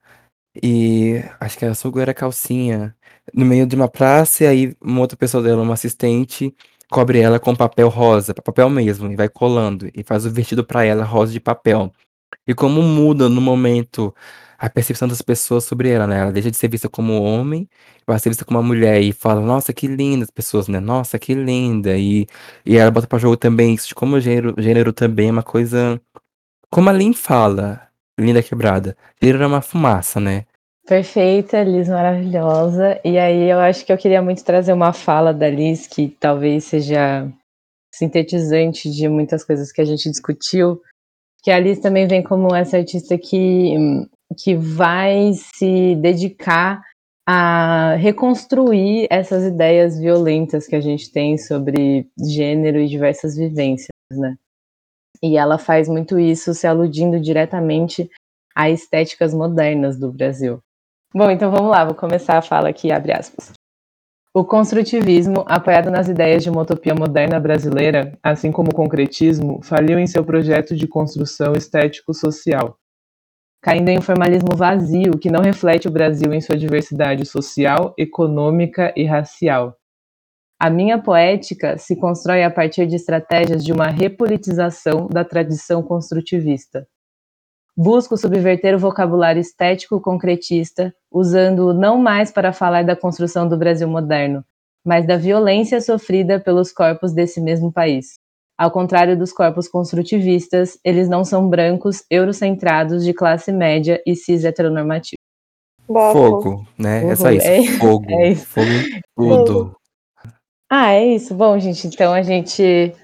e 0.62 1.22
acho 1.40 1.58
que 1.58 1.64
a 1.66 1.74
sunga 1.74 2.02
era 2.02 2.14
calcinha, 2.14 2.96
no 3.34 3.44
meio 3.46 3.66
de 3.66 3.76
uma 3.76 3.88
praça, 3.88 4.44
e 4.44 4.46
aí 4.46 4.76
uma 4.80 5.00
outra 5.00 5.16
pessoa 5.16 5.42
dela, 5.42 5.62
uma 5.62 5.74
assistente, 5.74 6.54
cobre 6.90 7.20
ela 7.20 7.40
com 7.40 7.54
papel 7.56 7.88
rosa, 7.88 8.34
papel 8.34 8.70
mesmo, 8.70 9.10
e 9.12 9.16
vai 9.16 9.28
colando, 9.28 9.90
e 9.94 10.02
faz 10.04 10.26
o 10.26 10.30
vestido 10.30 10.64
pra 10.64 10.84
ela 10.84 11.04
rosa 11.04 11.32
de 11.32 11.40
papel. 11.40 11.92
E 12.46 12.54
como 12.54 12.82
muda 12.82 13.28
no 13.28 13.40
momento 13.40 14.14
a 14.64 14.70
percepção 14.70 15.06
das 15.06 15.20
pessoas 15.20 15.64
sobre 15.64 15.90
ela, 15.90 16.06
né? 16.06 16.20
Ela 16.20 16.32
deixa 16.32 16.50
de 16.50 16.56
ser 16.56 16.68
vista 16.68 16.88
como 16.88 17.22
homem, 17.22 17.68
vai 18.06 18.18
ser 18.18 18.30
vista 18.30 18.46
como 18.46 18.58
uma 18.58 18.66
mulher 18.66 18.98
e 19.02 19.12
fala, 19.12 19.42
nossa, 19.42 19.74
que 19.74 19.86
linda 19.86 20.24
as 20.24 20.30
pessoas, 20.30 20.68
né? 20.68 20.80
Nossa, 20.80 21.18
que 21.18 21.34
linda. 21.34 21.94
E, 21.98 22.26
e 22.64 22.78
ela 22.78 22.90
bota 22.90 23.06
pra 23.06 23.18
jogo 23.18 23.36
também 23.36 23.74
isso 23.74 23.88
de 23.88 23.94
como 23.94 24.18
gênero, 24.18 24.54
gênero 24.56 24.90
também 24.90 25.28
é 25.28 25.32
uma 25.32 25.42
coisa. 25.42 26.00
Como 26.70 26.88
a 26.88 26.94
Lin 26.94 27.12
fala, 27.12 27.88
linda 28.18 28.42
quebrada. 28.42 28.96
Gênero 29.22 29.44
é 29.44 29.46
uma 29.46 29.60
fumaça, 29.60 30.18
né? 30.18 30.46
Perfeita, 30.86 31.62
Liz 31.62 31.88
maravilhosa. 31.88 32.98
E 33.04 33.18
aí 33.18 33.50
eu 33.50 33.60
acho 33.60 33.84
que 33.84 33.92
eu 33.92 33.98
queria 33.98 34.22
muito 34.22 34.42
trazer 34.42 34.72
uma 34.72 34.94
fala 34.94 35.34
da 35.34 35.50
Liz 35.50 35.86
que 35.86 36.08
talvez 36.18 36.64
seja 36.64 37.30
sintetizante 37.92 38.90
de 38.90 39.10
muitas 39.10 39.44
coisas 39.44 39.70
que 39.70 39.82
a 39.82 39.84
gente 39.84 40.08
discutiu, 40.10 40.80
que 41.42 41.50
a 41.50 41.60
Liz 41.60 41.80
também 41.80 42.08
vem 42.08 42.22
como 42.22 42.54
essa 42.54 42.78
artista 42.78 43.18
que, 43.18 44.08
que 44.34 44.54
vai 44.54 45.32
se 45.34 45.94
dedicar 45.96 46.82
a 47.26 47.94
reconstruir 47.94 49.06
essas 49.10 49.44
ideias 49.44 49.98
violentas 49.98 50.66
que 50.66 50.76
a 50.76 50.80
gente 50.80 51.10
tem 51.10 51.38
sobre 51.38 52.06
gênero 52.22 52.78
e 52.78 52.88
diversas 52.88 53.36
vivências, 53.36 53.88
né? 54.12 54.36
E 55.22 55.38
ela 55.38 55.56
faz 55.56 55.88
muito 55.88 56.18
isso 56.18 56.52
se 56.52 56.66
aludindo 56.66 57.18
diretamente 57.18 58.10
a 58.54 58.68
estéticas 58.68 59.32
modernas 59.32 59.98
do 59.98 60.12
Brasil. 60.12 60.60
Bom, 61.14 61.30
então 61.30 61.50
vamos 61.50 61.70
lá, 61.70 61.84
vou 61.84 61.94
começar 61.94 62.36
a 62.36 62.42
fala 62.42 62.68
aqui, 62.68 62.92
abre 62.92 63.12
aspas. 63.12 63.52
O 64.34 64.44
construtivismo, 64.44 65.44
apoiado 65.46 65.90
nas 65.90 66.08
ideias 66.08 66.42
de 66.42 66.50
uma 66.50 66.62
utopia 66.62 66.92
moderna 66.92 67.38
brasileira, 67.38 68.18
assim 68.20 68.50
como 68.50 68.70
o 68.70 68.74
concretismo, 68.74 69.62
faliu 69.62 69.98
em 69.98 70.08
seu 70.08 70.24
projeto 70.24 70.74
de 70.74 70.88
construção 70.88 71.52
estético-social, 71.52 72.76
caindo 73.64 73.88
em 73.88 73.96
um 73.96 74.02
formalismo 74.02 74.54
vazio 74.54 75.18
que 75.18 75.30
não 75.30 75.40
reflete 75.40 75.88
o 75.88 75.90
Brasil 75.90 76.34
em 76.34 76.40
sua 76.42 76.54
diversidade 76.54 77.24
social, 77.24 77.94
econômica 77.96 78.92
e 78.94 79.06
racial. 79.06 79.74
A 80.60 80.68
minha 80.68 81.00
poética 81.00 81.78
se 81.78 81.96
constrói 81.96 82.44
a 82.44 82.50
partir 82.50 82.86
de 82.86 82.96
estratégias 82.96 83.64
de 83.64 83.72
uma 83.72 83.86
repolitização 83.86 85.06
da 85.06 85.24
tradição 85.24 85.82
construtivista. 85.82 86.86
Busco 87.74 88.18
subverter 88.18 88.74
o 88.74 88.78
vocabulário 88.78 89.40
estético 89.40 89.98
concretista, 89.98 90.94
usando-o 91.10 91.72
não 91.72 91.96
mais 91.96 92.30
para 92.30 92.52
falar 92.52 92.84
da 92.84 92.94
construção 92.94 93.48
do 93.48 93.56
Brasil 93.56 93.88
moderno, 93.88 94.44
mas 94.84 95.06
da 95.06 95.16
violência 95.16 95.80
sofrida 95.80 96.38
pelos 96.38 96.70
corpos 96.70 97.14
desse 97.14 97.40
mesmo 97.40 97.72
país. 97.72 98.18
Ao 98.56 98.70
contrário 98.70 99.18
dos 99.18 99.32
corpos 99.32 99.66
construtivistas, 99.68 100.78
eles 100.84 101.08
não 101.08 101.24
são 101.24 101.48
brancos, 101.48 102.04
eurocentrados, 102.08 103.04
de 103.04 103.12
classe 103.12 103.50
média 103.52 104.00
e 104.06 104.14
cis 104.14 104.44
heteronormativo. 104.44 105.18
Bafo. 105.88 106.12
Fogo, 106.18 106.66
né? 106.78 107.04
É 107.10 107.16
só 107.16 107.28
Uhum, 107.28 107.34
isso. 107.34 107.46
é- 107.46 107.62
Fogo. 107.78 108.10
é 108.10 108.28
isso. 108.30 108.46
Fogo 108.46 108.70
em 108.70 109.44
tudo. 109.44 109.76
Ah, 110.70 110.92
é 110.92 111.04
isso. 111.04 111.34
Bom, 111.34 111.58
gente, 111.58 111.86
então 111.86 112.12
a 112.14 112.22
gente 112.22 112.94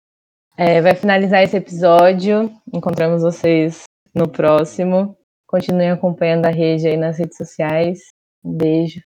é, 0.57 0.81
vai 0.81 0.95
finalizar 0.95 1.43
esse 1.43 1.57
episódio. 1.57 2.51
Encontramos 2.73 3.23
vocês 3.23 3.83
no 4.15 4.29
próximo. 4.29 5.17
Continuem 5.47 5.91
acompanhando 5.91 6.47
a 6.47 6.51
rede 6.51 6.87
aí 6.87 6.97
nas 6.97 7.19
redes 7.19 7.37
sociais. 7.37 7.99
Um 8.45 8.53
beijo, 8.57 9.01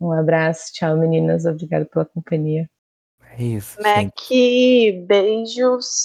um 0.00 0.12
abraço. 0.12 0.72
Tchau, 0.72 0.96
meninas. 0.96 1.44
Obrigada 1.46 1.84
pela 1.84 2.04
companhia. 2.06 2.66
É 3.40 3.42
isso. 3.42 3.80
Mac, 3.80 4.12
gente. 4.28 5.06
beijos. 5.06 6.04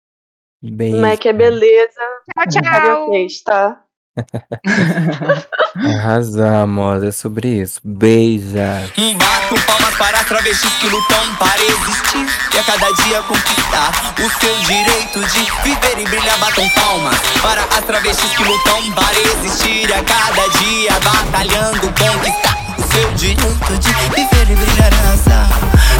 Beijo. 0.64 0.98
Mac 1.02 1.26
é 1.26 1.34
beleza. 1.34 2.02
Tchau, 2.34 2.48
tchau. 2.50 2.64
Karaokês, 2.64 3.44
tá? 3.44 3.82
Arrasamos, 5.76 7.04
é 7.04 7.12
sobre 7.12 7.50
isso. 7.62 7.82
Beija. 7.84 8.90
Bato 9.18 9.66
palmas 9.68 9.96
para 9.98 10.24
travestis 10.24 10.72
que 10.80 10.88
lutam 10.88 11.36
para 11.36 11.62
existir 11.62 12.26
E 12.54 12.58
a 12.58 12.64
cada 12.64 12.90
dia 13.04 13.22
conquistar 13.24 13.92
o 14.18 14.30
seu 14.40 14.56
direito 14.60 15.20
de 15.20 15.40
viver 15.64 16.00
e 16.00 16.06
brilhar 16.06 16.40
Batam 16.40 16.70
palmas 16.70 17.20
para 17.42 17.64
as 17.64 17.84
travestis 17.86 18.34
que 18.38 18.44
lutam 18.46 18.94
para 18.94 19.20
existir 19.20 19.90
E 19.90 19.94
a 19.94 20.02
cada 20.06 20.48
dia 20.60 20.98
batalhando 21.02 21.82
conquistar 21.82 22.65
seu 22.96 23.12
direito 23.12 23.78
de 23.78 23.94
viver 24.16 24.52
e 24.52 24.56
brilhar 24.56 24.94
a 24.94 25.10
razão. 25.10 25.50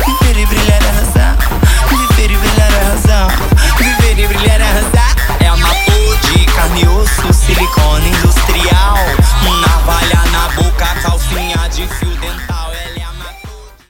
Viver 0.06 0.40
e 0.40 0.46
brilhar 0.46 0.82
a 0.82 0.92
razão. 0.92 1.36
Viver 1.90 2.32
e 2.32 2.38
brilhar 2.38 2.74
a 2.74 2.84
razão. 2.90 3.28
Viver 3.78 4.20
e 4.20 4.28
brilhar 4.28 4.62
a 4.62 4.66
razão. 4.66 5.46
É 5.46 5.52
uma 5.52 5.68
flor 5.68 6.18
de 6.20 6.46
carne 6.46 6.84
e 6.84 6.88
osso, 6.88 7.34
silicone 7.34 8.08
industrial. 8.08 8.96
Navalha 9.62 10.24
na 10.32 10.50
boca, 10.62 10.86
calcinha 11.02 11.68
de 11.70 11.86
fio 11.86 12.16
dental. 12.16 12.55